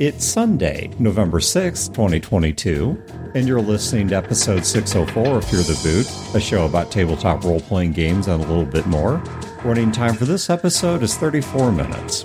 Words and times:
It's 0.00 0.24
Sunday, 0.24 0.90
November 0.98 1.38
6th, 1.38 1.94
2022, 1.94 3.00
and 3.36 3.46
you're 3.46 3.60
listening 3.60 4.08
to 4.08 4.16
episode 4.16 4.66
604 4.66 5.36
of 5.36 5.44
Fear 5.44 5.60
the 5.60 5.80
Boot, 5.84 6.34
a 6.34 6.40
show 6.40 6.66
about 6.66 6.90
tabletop 6.90 7.44
role 7.44 7.60
playing 7.60 7.92
games 7.92 8.26
and 8.26 8.42
a 8.42 8.46
little 8.48 8.64
bit 8.64 8.86
more. 8.86 9.18
Running 9.62 9.92
time 9.92 10.14
for 10.14 10.24
this 10.24 10.50
episode 10.50 11.04
is 11.04 11.16
34 11.16 11.70
minutes. 11.70 12.24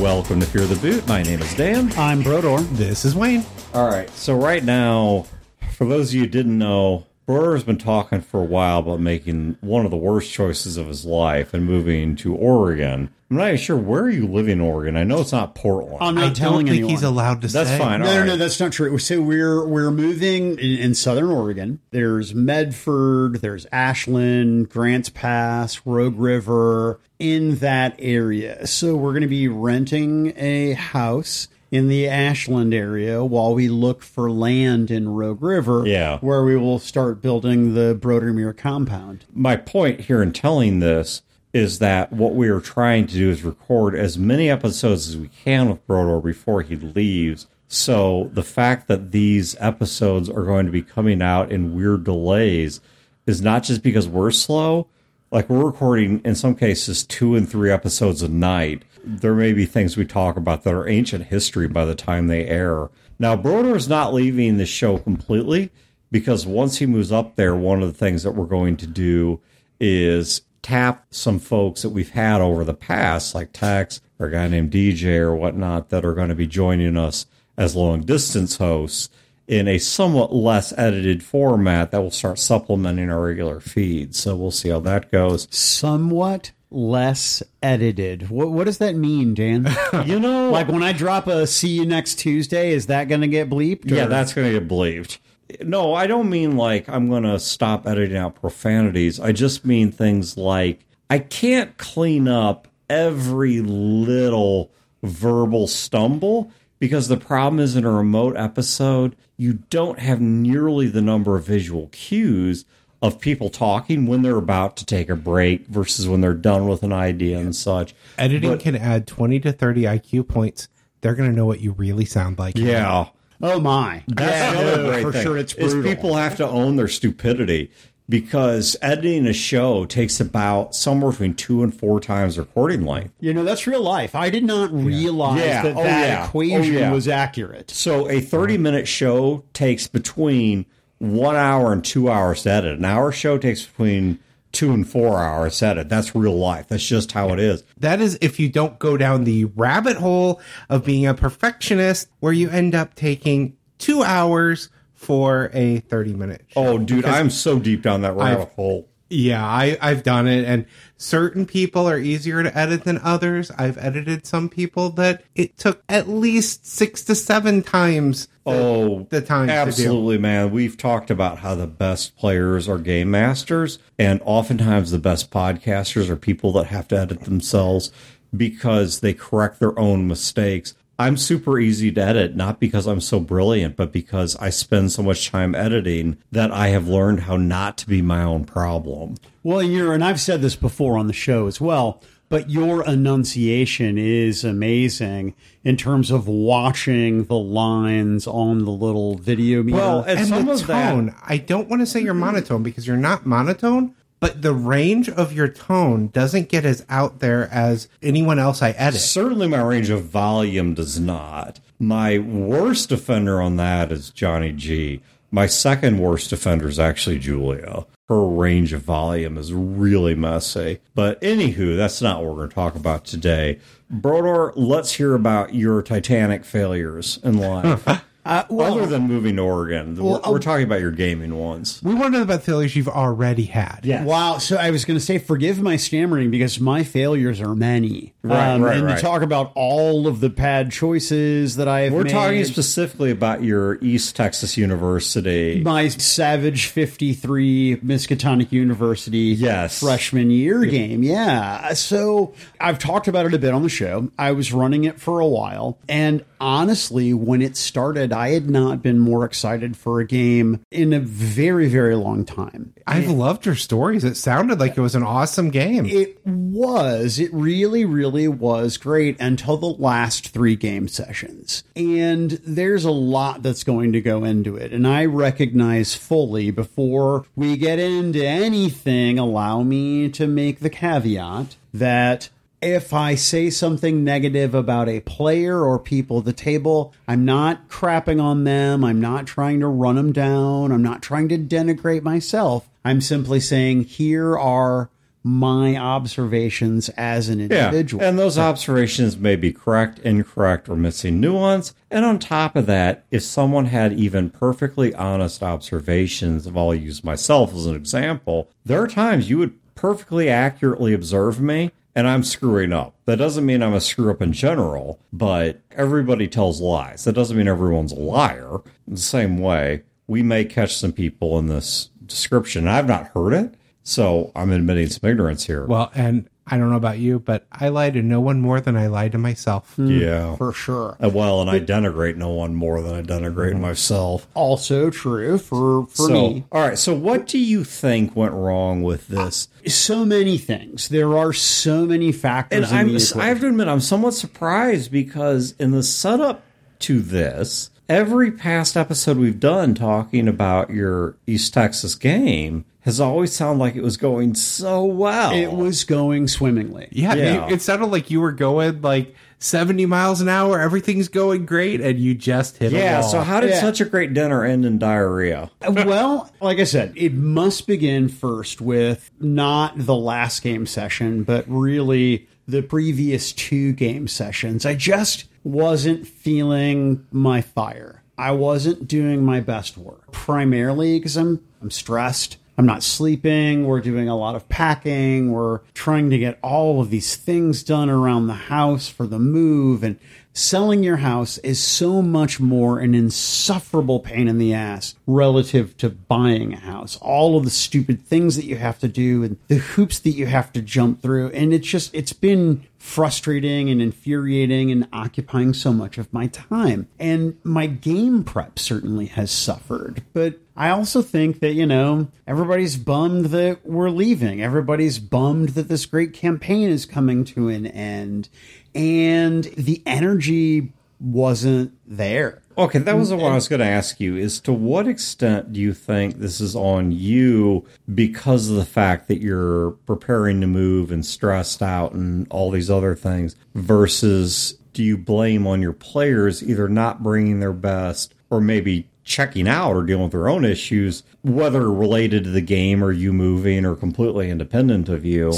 Welcome 0.00 0.38
to 0.38 0.46
Fear 0.46 0.66
the 0.66 0.78
Boot. 0.80 1.08
My 1.08 1.24
name 1.24 1.42
is 1.42 1.52
Dan. 1.56 1.90
I'm 1.98 2.22
Brodeur. 2.22 2.60
This 2.60 3.04
is 3.04 3.16
Wayne. 3.16 3.44
All 3.74 3.88
right, 3.88 4.08
so 4.10 4.36
right 4.36 4.62
now, 4.62 5.26
for 5.72 5.86
those 5.86 6.10
of 6.10 6.14
you 6.14 6.20
who 6.20 6.28
didn't 6.28 6.56
know, 6.56 7.04
Brodeur's 7.30 7.62
been 7.64 7.78
talking 7.78 8.20
for 8.20 8.40
a 8.40 8.44
while 8.44 8.80
about 8.80 9.00
making 9.00 9.56
one 9.60 9.84
of 9.84 9.90
the 9.90 9.96
worst 9.96 10.32
choices 10.32 10.76
of 10.76 10.88
his 10.88 11.04
life 11.04 11.54
and 11.54 11.64
moving 11.64 12.16
to 12.16 12.34
Oregon. 12.34 13.10
I'm 13.30 13.36
not 13.36 13.46
even 13.46 13.58
sure 13.58 13.76
where 13.76 14.02
are 14.02 14.10
you 14.10 14.26
living 14.26 14.54
in 14.54 14.60
Oregon. 14.60 14.96
I 14.96 15.04
know 15.04 15.20
it's 15.20 15.30
not 15.30 15.54
Portland. 15.54 15.98
I'm 16.00 16.18
I 16.18 16.22
not 16.22 16.26
don't 16.28 16.34
telling 16.34 16.66
think 16.66 16.78
anyone. 16.78 16.90
he's 16.90 17.04
allowed 17.04 17.42
to 17.42 17.46
That's 17.48 17.70
say. 17.70 17.78
fine. 17.78 18.00
no, 18.00 18.06
all 18.08 18.14
no, 18.14 18.24
no, 18.24 18.36
that's 18.36 18.58
not 18.58 18.72
true. 18.72 18.98
So 18.98 19.20
we're 19.22 19.64
we're 19.64 19.92
moving 19.92 20.58
in, 20.58 20.78
in 20.78 20.94
Southern 20.96 21.30
Oregon. 21.30 21.78
There's 21.92 22.34
Medford, 22.34 23.36
there's 23.40 23.66
Ashland, 23.70 24.68
Grants 24.68 25.10
Pass, 25.10 25.80
Rogue 25.86 26.18
River, 26.18 26.98
in 27.20 27.56
that 27.58 27.94
area. 28.00 28.66
So 28.66 28.96
we're 28.96 29.12
going 29.12 29.22
to 29.22 29.28
be 29.28 29.46
renting 29.46 30.32
a 30.36 30.72
house 30.72 31.46
in 31.70 31.88
the 31.88 32.08
Ashland 32.08 32.74
area 32.74 33.24
while 33.24 33.54
we 33.54 33.68
look 33.68 34.02
for 34.02 34.30
land 34.30 34.90
in 34.90 35.08
Rogue 35.08 35.42
River. 35.42 35.84
Yeah. 35.86 36.18
where 36.18 36.44
we 36.44 36.56
will 36.56 36.78
start 36.78 37.22
building 37.22 37.74
the 37.74 37.94
Brodermere 37.94 38.56
compound. 38.56 39.24
my 39.32 39.56
point 39.56 40.00
here 40.00 40.22
in 40.22 40.32
telling 40.32 40.80
this 40.80 41.22
is 41.52 41.78
that 41.80 42.12
what 42.12 42.34
we 42.34 42.48
are 42.48 42.60
trying 42.60 43.06
to 43.08 43.14
do 43.14 43.30
is 43.30 43.42
record 43.42 43.94
as 43.94 44.16
many 44.16 44.48
episodes 44.48 45.08
as 45.08 45.16
we 45.16 45.28
can 45.28 45.68
with 45.68 45.84
Brodeur 45.86 46.20
before 46.20 46.62
he 46.62 46.76
leaves. 46.76 47.46
So 47.66 48.30
the 48.32 48.42
fact 48.42 48.88
that 48.88 49.10
these 49.12 49.56
episodes 49.58 50.28
are 50.28 50.44
going 50.44 50.66
to 50.66 50.72
be 50.72 50.82
coming 50.82 51.22
out 51.22 51.50
in 51.50 51.74
weird 51.74 52.04
delays 52.04 52.80
is 53.26 53.40
not 53.40 53.62
just 53.64 53.82
because 53.82 54.08
we're 54.08 54.30
slow. 54.30 54.88
Like 55.32 55.48
we're 55.48 55.64
recording 55.64 56.20
in 56.24 56.34
some 56.34 56.56
cases 56.56 57.04
two 57.04 57.36
and 57.36 57.48
three 57.48 57.70
episodes 57.70 58.20
a 58.20 58.28
night. 58.28 58.82
There 59.04 59.34
may 59.36 59.52
be 59.52 59.64
things 59.64 59.96
we 59.96 60.04
talk 60.04 60.36
about 60.36 60.64
that 60.64 60.74
are 60.74 60.88
ancient 60.88 61.26
history 61.26 61.68
by 61.68 61.84
the 61.84 61.94
time 61.94 62.26
they 62.26 62.46
air. 62.46 62.90
Now 63.16 63.36
Brodeur 63.36 63.76
is 63.76 63.88
not 63.88 64.12
leaving 64.12 64.56
the 64.56 64.66
show 64.66 64.98
completely 64.98 65.70
because 66.10 66.48
once 66.48 66.78
he 66.78 66.86
moves 66.86 67.12
up 67.12 67.36
there, 67.36 67.54
one 67.54 67.80
of 67.80 67.86
the 67.86 67.96
things 67.96 68.24
that 68.24 68.32
we're 68.32 68.44
going 68.46 68.76
to 68.78 68.88
do 68.88 69.40
is 69.78 70.42
tap 70.62 71.06
some 71.10 71.38
folks 71.38 71.82
that 71.82 71.90
we've 71.90 72.10
had 72.10 72.40
over 72.40 72.64
the 72.64 72.74
past, 72.74 73.32
like 73.32 73.52
Tex 73.52 74.00
or 74.18 74.26
a 74.26 74.32
guy 74.32 74.48
named 74.48 74.72
DJ 74.72 75.18
or 75.18 75.36
whatnot, 75.36 75.90
that 75.90 76.04
are 76.04 76.14
going 76.14 76.30
to 76.30 76.34
be 76.34 76.48
joining 76.48 76.96
us 76.96 77.26
as 77.56 77.76
long 77.76 78.00
distance 78.00 78.56
hosts 78.56 79.08
in 79.50 79.66
a 79.66 79.78
somewhat 79.78 80.32
less 80.32 80.72
edited 80.78 81.24
format 81.24 81.90
that 81.90 82.00
will 82.00 82.12
start 82.12 82.38
supplementing 82.38 83.10
our 83.10 83.20
regular 83.20 83.58
feed. 83.58 84.14
So 84.14 84.36
we'll 84.36 84.52
see 84.52 84.68
how 84.68 84.78
that 84.80 85.10
goes. 85.10 85.48
Somewhat 85.50 86.52
less 86.70 87.42
edited. 87.60 88.30
What 88.30 88.52
what 88.52 88.66
does 88.66 88.78
that 88.78 88.94
mean, 88.94 89.34
Dan? 89.34 89.68
You 90.06 90.20
know, 90.20 90.50
like 90.50 90.68
when 90.68 90.84
I 90.84 90.92
drop 90.92 91.26
a 91.26 91.48
"see 91.48 91.70
you 91.70 91.84
next 91.84 92.20
Tuesday," 92.20 92.72
is 92.72 92.86
that 92.86 93.08
going 93.08 93.22
to 93.22 93.28
get 93.28 93.50
bleeped? 93.50 93.90
Yeah, 93.90 94.06
that's 94.06 94.32
going 94.32 94.52
to 94.52 94.60
get 94.60 94.68
bleeped. 94.68 95.18
No, 95.62 95.94
I 95.94 96.06
don't 96.06 96.30
mean 96.30 96.56
like 96.56 96.88
I'm 96.88 97.08
going 97.08 97.24
to 97.24 97.40
stop 97.40 97.88
editing 97.88 98.16
out 98.16 98.36
profanities. 98.36 99.18
I 99.18 99.32
just 99.32 99.66
mean 99.66 99.90
things 99.90 100.36
like 100.36 100.86
I 101.10 101.18
can't 101.18 101.76
clean 101.76 102.28
up 102.28 102.68
every 102.88 103.60
little 103.60 104.70
verbal 105.02 105.66
stumble 105.66 106.52
because 106.80 107.06
the 107.06 107.16
problem 107.16 107.60
is 107.60 107.76
in 107.76 107.84
a 107.84 107.90
remote 107.92 108.36
episode, 108.36 109.14
you 109.36 109.54
don't 109.70 110.00
have 110.00 110.20
nearly 110.20 110.88
the 110.88 111.00
number 111.02 111.36
of 111.36 111.44
visual 111.44 111.88
cues 111.92 112.64
of 113.02 113.20
people 113.20 113.48
talking 113.48 114.06
when 114.06 114.22
they're 114.22 114.36
about 114.36 114.76
to 114.76 114.84
take 114.84 115.08
a 115.08 115.16
break 115.16 115.66
versus 115.68 116.06
when 116.08 116.20
they're 116.20 116.34
done 116.34 116.66
with 116.68 116.82
an 116.82 116.92
idea 116.92 117.38
and 117.38 117.54
such. 117.54 117.94
Editing 118.18 118.50
But- 118.50 118.60
can 118.60 118.74
add 118.76 119.06
20 119.06 119.38
to 119.40 119.52
30 119.52 119.82
IQ 119.86 120.26
points. 120.26 120.68
They're 121.00 121.14
going 121.14 121.30
to 121.30 121.36
know 121.36 121.46
what 121.46 121.60
you 121.60 121.72
really 121.72 122.04
sound 122.04 122.38
like. 122.38 122.58
Yeah. 122.58 123.06
Oh 123.42 123.58
my! 123.58 124.04
That's 124.06 124.54
the 124.54 124.60
other 124.60 124.84
great 124.90 125.02
for 125.02 125.12
thing, 125.12 125.22
sure. 125.22 125.38
It's 125.38 125.54
brutal. 125.54 125.78
is 125.80 125.94
people 125.94 126.14
have 126.16 126.36
to 126.36 126.46
own 126.46 126.76
their 126.76 126.88
stupidity 126.88 127.70
because 128.10 128.76
editing 128.82 129.26
a 129.26 129.32
show 129.32 129.86
takes 129.86 130.20
about 130.20 130.74
somewhere 130.74 131.12
between 131.12 131.32
two 131.34 131.62
and 131.62 131.72
four 131.74 132.00
times 132.00 132.36
recording 132.38 132.84
length. 132.84 133.14
You 133.20 133.32
know, 133.32 133.44
that's 133.44 133.66
real 133.66 133.82
life. 133.82 134.14
I 134.14 134.28
did 134.28 134.44
not 134.44 134.70
realize 134.72 135.40
Yeah. 135.40 135.62
that 135.62 135.76
Oh, 135.76 135.82
that 135.84 136.08
yeah. 136.08 136.26
equation 136.26 136.76
Oh, 136.76 136.78
yeah. 136.80 136.92
was 136.92 137.08
accurate. 137.08 137.70
So 137.70 138.10
a 138.10 138.20
30 138.20 138.58
minute 138.58 138.86
show 138.88 139.44
takes 139.54 139.86
between 139.86 140.66
one 140.98 141.36
hour 141.36 141.72
and 141.72 141.82
two 141.84 142.10
hours 142.10 142.42
to 142.42 142.50
edit. 142.50 142.78
An 142.78 142.84
hour 142.84 143.12
show 143.12 143.38
takes 143.38 143.64
between 143.64 144.18
two 144.52 144.72
and 144.72 144.86
four 144.86 145.18
hours 145.20 145.56
to 145.60 145.66
edit. 145.68 145.88
That's 145.88 146.14
real 146.14 146.36
life. 146.36 146.66
That's 146.68 146.84
just 146.86 147.12
how 147.12 147.28
it 147.32 147.38
is. 147.38 147.62
That 147.78 148.00
is 148.00 148.18
if 148.20 148.40
you 148.40 148.48
don't 148.48 148.78
go 148.80 148.96
down 148.96 149.22
the 149.24 149.44
rabbit 149.44 149.96
hole 149.98 150.40
of 150.68 150.84
being 150.84 151.06
a 151.06 151.14
perfectionist 151.14 152.08
where 152.18 152.32
you 152.32 152.50
end 152.50 152.74
up 152.74 152.96
taking 152.96 153.56
two 153.78 154.02
hours 154.02 154.68
for 155.00 155.50
a 155.54 155.78
30 155.80 156.12
minute 156.12 156.44
show. 156.48 156.60
Oh, 156.66 156.78
dude, 156.78 157.06
I'm 157.06 157.30
so 157.30 157.58
deep 157.58 157.80
down 157.82 158.02
that 158.02 158.14
rabbit 158.14 158.42
I've- 158.42 158.50
hole. 158.54 158.86
Yeah, 159.12 159.44
I, 159.44 159.76
I've 159.82 160.04
done 160.04 160.28
it, 160.28 160.44
and 160.44 160.66
certain 160.96 161.44
people 161.44 161.88
are 161.88 161.98
easier 161.98 162.44
to 162.44 162.56
edit 162.56 162.84
than 162.84 162.98
others. 162.98 163.50
I've 163.58 163.76
edited 163.76 164.24
some 164.24 164.48
people 164.48 164.90
that 164.90 165.24
it 165.34 165.58
took 165.58 165.82
at 165.88 166.08
least 166.08 166.64
six 166.64 167.02
to 167.06 167.16
seven 167.16 167.64
times 167.64 168.26
the, 168.46 168.52
Oh, 168.52 169.06
the 169.10 169.20
time 169.20 169.48
to 169.48 169.52
do. 169.52 169.58
Absolutely, 169.58 170.18
man. 170.18 170.52
We've 170.52 170.76
talked 170.76 171.10
about 171.10 171.38
how 171.38 171.56
the 171.56 171.66
best 171.66 172.16
players 172.16 172.68
are 172.68 172.78
game 172.78 173.10
masters, 173.10 173.80
and 173.98 174.20
oftentimes 174.24 174.92
the 174.92 175.00
best 175.00 175.32
podcasters 175.32 176.08
are 176.08 176.14
people 176.14 176.52
that 176.52 176.66
have 176.66 176.86
to 176.88 176.96
edit 177.00 177.22
themselves 177.22 177.90
because 178.36 179.00
they 179.00 179.12
correct 179.12 179.58
their 179.58 179.76
own 179.76 180.06
mistakes. 180.06 180.74
I'm 181.00 181.16
super 181.16 181.58
easy 181.58 181.90
to 181.92 182.00
edit, 182.02 182.36
not 182.36 182.60
because 182.60 182.86
I'm 182.86 183.00
so 183.00 183.20
brilliant, 183.20 183.74
but 183.74 183.90
because 183.90 184.36
I 184.36 184.50
spend 184.50 184.92
so 184.92 185.02
much 185.02 185.30
time 185.30 185.54
editing 185.54 186.18
that 186.30 186.52
I 186.52 186.68
have 186.68 186.88
learned 186.88 187.20
how 187.20 187.38
not 187.38 187.78
to 187.78 187.88
be 187.88 188.02
my 188.02 188.22
own 188.22 188.44
problem. 188.44 189.16
Well, 189.42 189.62
you're, 189.62 189.94
and 189.94 190.04
I've 190.04 190.20
said 190.20 190.42
this 190.42 190.56
before 190.56 190.98
on 190.98 191.06
the 191.06 191.14
show 191.14 191.46
as 191.46 191.58
well. 191.58 192.02
But 192.28 192.50
your 192.50 192.84
enunciation 192.84 193.96
is 193.96 194.44
amazing 194.44 195.34
in 195.64 195.78
terms 195.78 196.10
of 196.10 196.28
watching 196.28 197.24
the 197.24 197.38
lines 197.38 198.26
on 198.26 198.66
the 198.66 198.70
little 198.70 199.16
video 199.16 199.62
meter. 199.62 199.78
Well, 199.78 200.02
and, 200.02 200.20
and 200.20 200.28
some 200.28 200.44
the 200.44 200.52
of 200.52 200.66
that 200.66 200.92
tone. 200.92 201.14
I 201.24 201.38
don't 201.38 201.68
want 201.68 201.80
to 201.80 201.86
say 201.86 202.00
you're 202.00 202.14
monotone 202.14 202.62
because 202.62 202.86
you're 202.86 202.98
not 202.98 203.24
monotone, 203.24 203.96
but 204.20 204.42
the 204.42 204.52
range 204.52 205.08
of 205.08 205.32
your 205.32 205.48
tone 205.48 206.08
doesn't 206.08 206.50
get 206.50 206.64
as 206.64 206.84
out 206.88 207.20
there 207.20 207.48
as 207.50 207.88
anyone 208.02 208.38
else 208.38 208.62
I 208.62 208.70
edit. 208.72 209.00
Certainly, 209.00 209.48
my 209.48 209.62
range 209.62 209.90
of 209.90 210.04
volume 210.04 210.74
does 210.74 211.00
not. 211.00 211.58
My 211.78 212.18
worst 212.18 212.92
offender 212.92 213.40
on 213.40 213.56
that 213.56 213.90
is 213.90 214.10
Johnny 214.10 214.52
G. 214.52 215.00
My 215.30 215.46
second 215.46 215.98
worst 215.98 216.32
offender 216.32 216.68
is 216.68 216.78
actually 216.78 217.18
Julia. 217.18 217.86
Her 218.08 218.26
range 218.26 218.72
of 218.72 218.82
volume 218.82 219.38
is 219.38 219.52
really 219.52 220.14
messy. 220.14 220.80
But 220.94 221.20
anywho, 221.22 221.76
that's 221.76 222.02
not 222.02 222.18
what 222.18 222.30
we're 222.30 222.36
going 222.36 222.48
to 222.50 222.54
talk 222.54 222.74
about 222.74 223.04
today. 223.04 223.60
Brodeur, 223.88 224.52
let's 224.56 224.92
hear 224.92 225.14
about 225.14 225.54
your 225.54 225.82
Titanic 225.82 226.44
failures 226.44 227.18
in 227.22 227.38
life. 227.38 227.86
Uh, 228.24 228.44
well, 228.50 228.74
Other 228.74 228.86
than 228.86 229.02
moving 229.04 229.36
to 229.36 229.42
Oregon, 229.42 229.96
we're, 229.96 230.20
we're 230.28 230.38
talking 230.40 230.64
about 230.64 230.80
your 230.80 230.90
gaming 230.90 231.36
ones. 231.36 231.80
We 231.82 231.94
want 231.94 232.12
to 232.12 232.18
know 232.18 232.22
about 232.22 232.42
failures 232.42 232.76
you've 232.76 232.88
already 232.88 233.44
had. 233.44 233.80
Yeah. 233.82 234.04
Wow. 234.04 234.38
So 234.38 234.56
I 234.56 234.70
was 234.70 234.84
going 234.84 234.98
to 234.98 235.04
say, 235.04 235.16
forgive 235.18 235.62
my 235.62 235.76
stammering 235.76 236.30
because 236.30 236.60
my 236.60 236.84
failures 236.84 237.40
are 237.40 237.54
many. 237.54 238.12
Um, 238.22 238.30
Right, 238.30 238.58
right, 238.60 238.76
and 238.76 238.86
right. 238.86 238.96
to 238.96 239.00
talk 239.02 239.22
about 239.22 239.50
all 239.54 240.06
of 240.06 240.20
the 240.20 240.28
pad 240.28 240.70
choices 240.72 241.56
that 241.56 241.68
I 241.68 241.80
have 241.80 241.92
We're 241.94 242.02
made. 242.04 242.12
talking 242.12 242.44
specifically 242.44 243.10
about 243.10 243.42
your 243.42 243.78
East 243.82 244.14
Texas 244.14 244.58
University. 244.58 245.62
my 245.64 245.88
Savage 245.88 246.66
53 246.66 247.76
Miskatonic 247.76 248.52
University 248.52 249.18
Yes. 249.38 249.80
freshman 249.80 250.30
year 250.30 250.64
game. 250.66 251.02
Yeah. 251.02 251.72
So 251.72 252.34
I've 252.60 252.78
talked 252.78 253.08
about 253.08 253.24
it 253.26 253.32
a 253.34 253.38
bit 253.38 253.54
on 253.54 253.62
the 253.62 253.68
show. 253.70 254.10
I 254.18 254.32
was 254.32 254.52
running 254.52 254.84
it 254.84 255.00
for 255.00 255.20
a 255.20 255.26
while. 255.26 255.78
And 255.88 256.22
honestly, 256.40 257.14
when 257.14 257.40
it 257.40 257.56
started, 257.56 258.12
I 258.12 258.30
had 258.30 258.50
not 258.50 258.82
been 258.82 258.98
more 258.98 259.24
excited 259.24 259.76
for 259.76 260.00
a 260.00 260.06
game 260.06 260.60
in 260.70 260.92
a 260.92 261.00
very, 261.00 261.68
very 261.68 261.94
long 261.94 262.24
time. 262.24 262.74
I've 262.86 263.08
loved 263.08 263.46
your 263.46 263.54
stories. 263.54 264.04
It 264.04 264.16
sounded 264.16 264.60
like 264.60 264.76
it 264.76 264.80
was 264.80 264.94
an 264.94 265.02
awesome 265.02 265.50
game. 265.50 265.86
It 265.86 266.20
was. 266.26 267.18
It 267.18 267.32
really, 267.32 267.84
really 267.84 268.00
really 268.10 268.28
was 268.28 268.76
great 268.76 269.20
until 269.20 269.56
the 269.56 269.66
last 269.66 270.28
three 270.28 270.56
game 270.56 270.88
sessions. 270.88 271.62
And 271.76 272.30
there's 272.46 272.84
a 272.84 272.90
lot 272.90 273.42
that's 273.42 273.62
going 273.62 273.92
to 273.92 274.00
go 274.00 274.24
into 274.24 274.56
it. 274.56 274.72
And 274.72 274.86
I 274.86 275.04
recognize 275.04 275.94
fully 275.94 276.50
before 276.50 277.24
we 277.36 277.56
get 277.56 277.78
into 277.78 278.26
anything, 278.26 279.18
allow 279.18 279.62
me 279.62 280.08
to 280.10 280.26
make 280.26 280.60
the 280.60 280.70
caveat 280.70 281.56
that 281.72 282.30
if 282.62 282.92
I 282.92 283.14
say 283.14 283.50
something 283.50 284.04
negative 284.04 284.54
about 284.54 284.88
a 284.88 285.00
player 285.00 285.64
or 285.64 285.78
people 285.78 286.18
at 286.18 286.24
the 286.24 286.32
table, 286.32 286.92
I'm 287.08 287.24
not 287.24 287.68
crapping 287.68 288.22
on 288.22 288.44
them. 288.44 288.84
I'm 288.84 289.00
not 289.00 289.26
trying 289.26 289.60
to 289.60 289.66
run 289.66 289.96
them 289.96 290.12
down. 290.12 290.72
I'm 290.72 290.82
not 290.82 291.02
trying 291.02 291.28
to 291.30 291.38
denigrate 291.38 292.02
myself. 292.02 292.68
I'm 292.84 293.00
simply 293.00 293.40
saying, 293.40 293.84
here 293.84 294.38
are 294.38 294.90
my 295.22 295.76
observations 295.76 296.88
as 296.90 297.28
an 297.28 297.40
individual. 297.40 298.02
Yeah, 298.02 298.08
and 298.08 298.18
those 298.18 298.38
observations 298.38 299.18
may 299.18 299.36
be 299.36 299.52
correct, 299.52 299.98
incorrect, 299.98 300.68
or 300.68 300.76
missing 300.76 301.20
nuance. 301.20 301.74
And 301.90 302.06
on 302.06 302.18
top 302.18 302.56
of 302.56 302.66
that, 302.66 303.04
if 303.10 303.22
someone 303.22 303.66
had 303.66 303.92
even 303.92 304.30
perfectly 304.30 304.94
honest 304.94 305.42
observations, 305.42 306.46
if 306.46 306.56
I'll 306.56 306.74
use 306.74 307.04
myself 307.04 307.54
as 307.54 307.66
an 307.66 307.76
example, 307.76 308.50
there 308.64 308.82
are 308.82 308.88
times 308.88 309.28
you 309.28 309.38
would 309.38 309.58
perfectly 309.74 310.28
accurately 310.30 310.94
observe 310.94 311.40
me 311.40 311.70
and 311.94 312.06
I'm 312.06 312.22
screwing 312.22 312.72
up. 312.72 312.94
That 313.04 313.16
doesn't 313.16 313.46
mean 313.46 313.62
I'm 313.62 313.74
a 313.74 313.80
screw 313.80 314.10
up 314.10 314.22
in 314.22 314.32
general, 314.32 315.00
but 315.12 315.60
everybody 315.72 316.28
tells 316.28 316.60
lies. 316.60 317.04
That 317.04 317.14
doesn't 317.14 317.36
mean 317.36 317.48
everyone's 317.48 317.92
a 317.92 317.96
liar. 317.96 318.60
In 318.86 318.94
the 318.94 319.00
same 319.00 319.38
way, 319.38 319.82
we 320.06 320.22
may 320.22 320.44
catch 320.44 320.76
some 320.76 320.92
people 320.92 321.38
in 321.38 321.46
this 321.46 321.90
description. 322.04 322.68
I've 322.68 322.88
not 322.88 323.08
heard 323.08 323.32
it, 323.32 323.54
so 323.82 324.32
I'm 324.34 324.52
admitting 324.52 324.88
some 324.88 325.08
ignorance 325.08 325.46
here. 325.46 325.66
Well, 325.66 325.90
and 325.94 326.28
I 326.50 326.58
don't 326.58 326.70
know 326.70 326.76
about 326.76 326.98
you, 326.98 327.20
but 327.20 327.46
I 327.52 327.68
lie 327.68 327.90
to 327.90 328.02
no 328.02 328.20
one 328.20 328.40
more 328.40 328.60
than 328.60 328.76
I 328.76 328.88
lie 328.88 329.08
to 329.08 329.18
myself. 329.18 329.74
yeah. 329.78 330.34
for 330.34 330.52
sure. 330.52 330.96
Uh, 331.02 331.08
Well, 331.08 331.40
and 331.40 331.48
I 331.48 331.60
denigrate 331.60 332.16
no 332.16 332.30
one 332.30 332.56
more 332.56 332.82
than 332.82 332.92
I 332.92 333.02
denigrate 333.02 333.58
myself. 333.58 334.26
Also 334.34 334.90
true 334.90 335.38
for 335.38 335.86
for 335.86 336.08
so, 336.08 336.12
me. 336.12 336.44
all 336.50 336.60
right. 336.60 336.78
So, 336.78 336.92
what 336.92 337.28
do 337.28 337.38
you 337.38 337.62
think 337.62 338.16
went 338.16 338.32
wrong 338.32 338.82
with 338.82 339.06
this? 339.08 339.48
So 339.66 340.04
many 340.04 340.38
things. 340.38 340.88
There 340.88 341.16
are 341.16 341.32
so 341.32 341.86
many 341.86 342.10
factors. 342.10 342.72
And 342.72 342.90
in 342.90 342.96
I'm, 342.96 342.98
the 342.98 343.16
I 343.20 343.26
have 343.26 343.40
to 343.40 343.46
admit, 343.46 343.68
I'm 343.68 343.80
somewhat 343.80 344.14
surprised 344.14 344.90
because 344.90 345.54
in 345.58 345.70
the 345.70 345.82
setup 345.82 346.42
to 346.80 347.00
this, 347.00 347.70
every 347.88 348.30
past 348.32 348.76
episode 348.76 349.18
we've 349.18 349.40
done 349.40 349.74
talking 349.74 350.26
about 350.26 350.70
your 350.70 351.16
East 351.26 351.54
Texas 351.54 351.94
game 351.94 352.64
has 352.80 352.98
always 353.00 353.32
sounded 353.32 353.60
like 353.60 353.76
it 353.76 353.82
was 353.82 353.96
going 353.96 354.34
so 354.34 354.84
well. 354.84 355.32
It 355.32 355.52
was 355.52 355.84
going 355.84 356.28
swimmingly. 356.28 356.88
Yeah, 356.90 357.14
Yeah. 357.14 357.46
It, 357.46 357.52
it 357.54 357.62
sounded 357.62 357.86
like 357.86 358.10
you 358.10 358.20
were 358.20 358.32
going 358.32 358.80
like 358.80 359.14
70 359.38 359.86
miles 359.86 360.20
an 360.20 360.28
hour. 360.28 360.60
Everything's 360.60 361.08
going 361.08 361.46
great, 361.46 361.80
and 361.80 361.98
you 361.98 362.14
just 362.14 362.58
hit 362.58 362.72
a 362.72 362.76
yeah. 362.76 363.00
So, 363.02 363.20
how 363.22 363.40
did 363.40 363.50
Yeah. 363.50 363.60
such 363.60 363.80
a 363.80 363.84
great 363.86 364.12
dinner 364.14 364.44
end 364.44 364.64
in 364.64 364.78
diarrhea? 364.78 365.50
well, 365.68 366.30
like 366.40 366.58
I 366.58 366.64
said, 366.64 366.92
it 366.96 367.14
must 367.14 367.66
begin 367.66 368.08
first 368.08 368.60
with 368.60 369.10
not 369.20 369.72
the 369.76 369.96
last 369.96 370.42
game 370.42 370.66
session, 370.66 371.22
but 371.22 371.44
really 371.48 372.28
the 372.46 372.62
previous 372.62 373.32
two 373.32 373.72
game 373.72 374.08
sessions. 374.08 374.66
I 374.66 374.74
just 374.74 375.24
wasn't 375.44 376.06
feeling 376.06 377.06
my 377.10 377.40
fire. 377.40 378.02
I 378.18 378.32
wasn't 378.32 378.86
doing 378.88 379.24
my 379.24 379.40
best 379.40 379.78
work, 379.78 380.12
primarily 380.12 380.98
because 380.98 381.16
I'm 381.16 381.40
I'm 381.62 381.70
stressed. 381.70 382.36
I'm 382.60 382.66
not 382.66 382.82
sleeping. 382.82 383.64
We're 383.64 383.80
doing 383.80 384.10
a 384.10 384.14
lot 384.14 384.34
of 384.34 384.46
packing. 384.50 385.32
We're 385.32 385.60
trying 385.72 386.10
to 386.10 386.18
get 386.18 386.38
all 386.42 386.82
of 386.82 386.90
these 386.90 387.16
things 387.16 387.62
done 387.62 387.88
around 387.88 388.26
the 388.26 388.34
house 388.34 388.86
for 388.86 389.06
the 389.06 389.18
move. 389.18 389.82
And 389.82 389.98
selling 390.32 390.82
your 390.82 390.98
house 390.98 391.38
is 391.38 391.62
so 391.62 392.00
much 392.02 392.40
more 392.40 392.78
an 392.78 392.94
insufferable 392.94 394.00
pain 394.00 394.28
in 394.28 394.38
the 394.38 394.54
ass 394.54 394.94
relative 395.06 395.76
to 395.78 395.90
buying 395.90 396.52
a 396.52 396.58
house. 396.58 396.96
All 397.00 397.36
of 397.36 397.44
the 397.44 397.50
stupid 397.50 398.02
things 398.02 398.36
that 398.36 398.44
you 398.44 398.56
have 398.56 398.78
to 398.80 398.88
do 398.88 399.22
and 399.22 399.36
the 399.48 399.56
hoops 399.56 399.98
that 400.00 400.10
you 400.10 400.26
have 400.26 400.52
to 400.52 400.62
jump 400.62 401.02
through. 401.02 401.30
And 401.30 401.52
it's 401.52 401.66
just, 401.66 401.94
it's 401.94 402.12
been 402.12 402.66
frustrating 402.78 403.68
and 403.68 403.82
infuriating 403.82 404.70
and 404.70 404.88
occupying 404.92 405.52
so 405.52 405.72
much 405.72 405.98
of 405.98 406.12
my 406.12 406.26
time. 406.28 406.88
And 406.98 407.36
my 407.44 407.66
game 407.66 408.24
prep 408.24 408.58
certainly 408.58 409.06
has 409.06 409.30
suffered. 409.30 410.02
But 410.14 410.38
I 410.56 410.70
also 410.70 411.02
think 411.02 411.40
that, 411.40 411.52
you 411.52 411.66
know, 411.66 412.08
everybody's 412.26 412.76
bummed 412.76 413.26
that 413.26 413.66
we're 413.66 413.90
leaving. 413.90 414.42
Everybody's 414.42 414.98
bummed 414.98 415.50
that 415.50 415.68
this 415.68 415.86
great 415.86 416.12
campaign 416.12 416.68
is 416.68 416.86
coming 416.86 417.24
to 417.26 417.48
an 417.48 417.66
end. 417.66 418.28
And 418.74 419.44
the 419.44 419.82
energy 419.86 420.72
wasn't 421.00 421.72
there. 421.86 422.42
Okay, 422.58 422.78
that 422.78 422.96
was 422.96 423.10
what 423.10 423.32
I 423.32 423.34
was 423.34 423.48
going 423.48 423.60
to 423.60 423.66
ask 423.66 424.00
you. 424.00 424.16
Is 424.16 424.38
to 424.40 424.52
what 424.52 424.86
extent 424.86 425.52
do 425.52 425.60
you 425.60 425.72
think 425.72 426.18
this 426.18 426.40
is 426.40 426.54
on 426.54 426.92
you 426.92 427.66
because 427.92 428.50
of 428.50 428.56
the 428.56 428.66
fact 428.66 429.08
that 429.08 429.22
you're 429.22 429.70
preparing 429.86 430.40
to 430.42 430.46
move 430.46 430.90
and 430.90 431.04
stressed 431.06 431.62
out 431.62 431.92
and 431.92 432.26
all 432.28 432.50
these 432.50 432.70
other 432.70 432.94
things, 432.94 433.34
versus 433.54 434.58
do 434.74 434.82
you 434.82 434.98
blame 434.98 435.46
on 435.46 435.62
your 435.62 435.72
players 435.72 436.42
either 436.42 436.68
not 436.68 437.02
bringing 437.02 437.40
their 437.40 437.54
best 437.54 438.14
or 438.28 438.40
maybe 438.40 438.88
checking 439.02 439.48
out 439.48 439.72
or 439.72 439.82
dealing 439.82 440.04
with 440.04 440.12
their 440.12 440.28
own 440.28 440.44
issues, 440.44 441.02
whether 441.22 441.72
related 441.72 442.24
to 442.24 442.30
the 442.30 442.42
game 442.42 442.84
or 442.84 442.92
you 442.92 443.12
moving 443.12 443.64
or 443.64 443.74
completely 443.74 444.28
independent 444.28 444.88
of 444.88 445.04
you? 445.04 445.32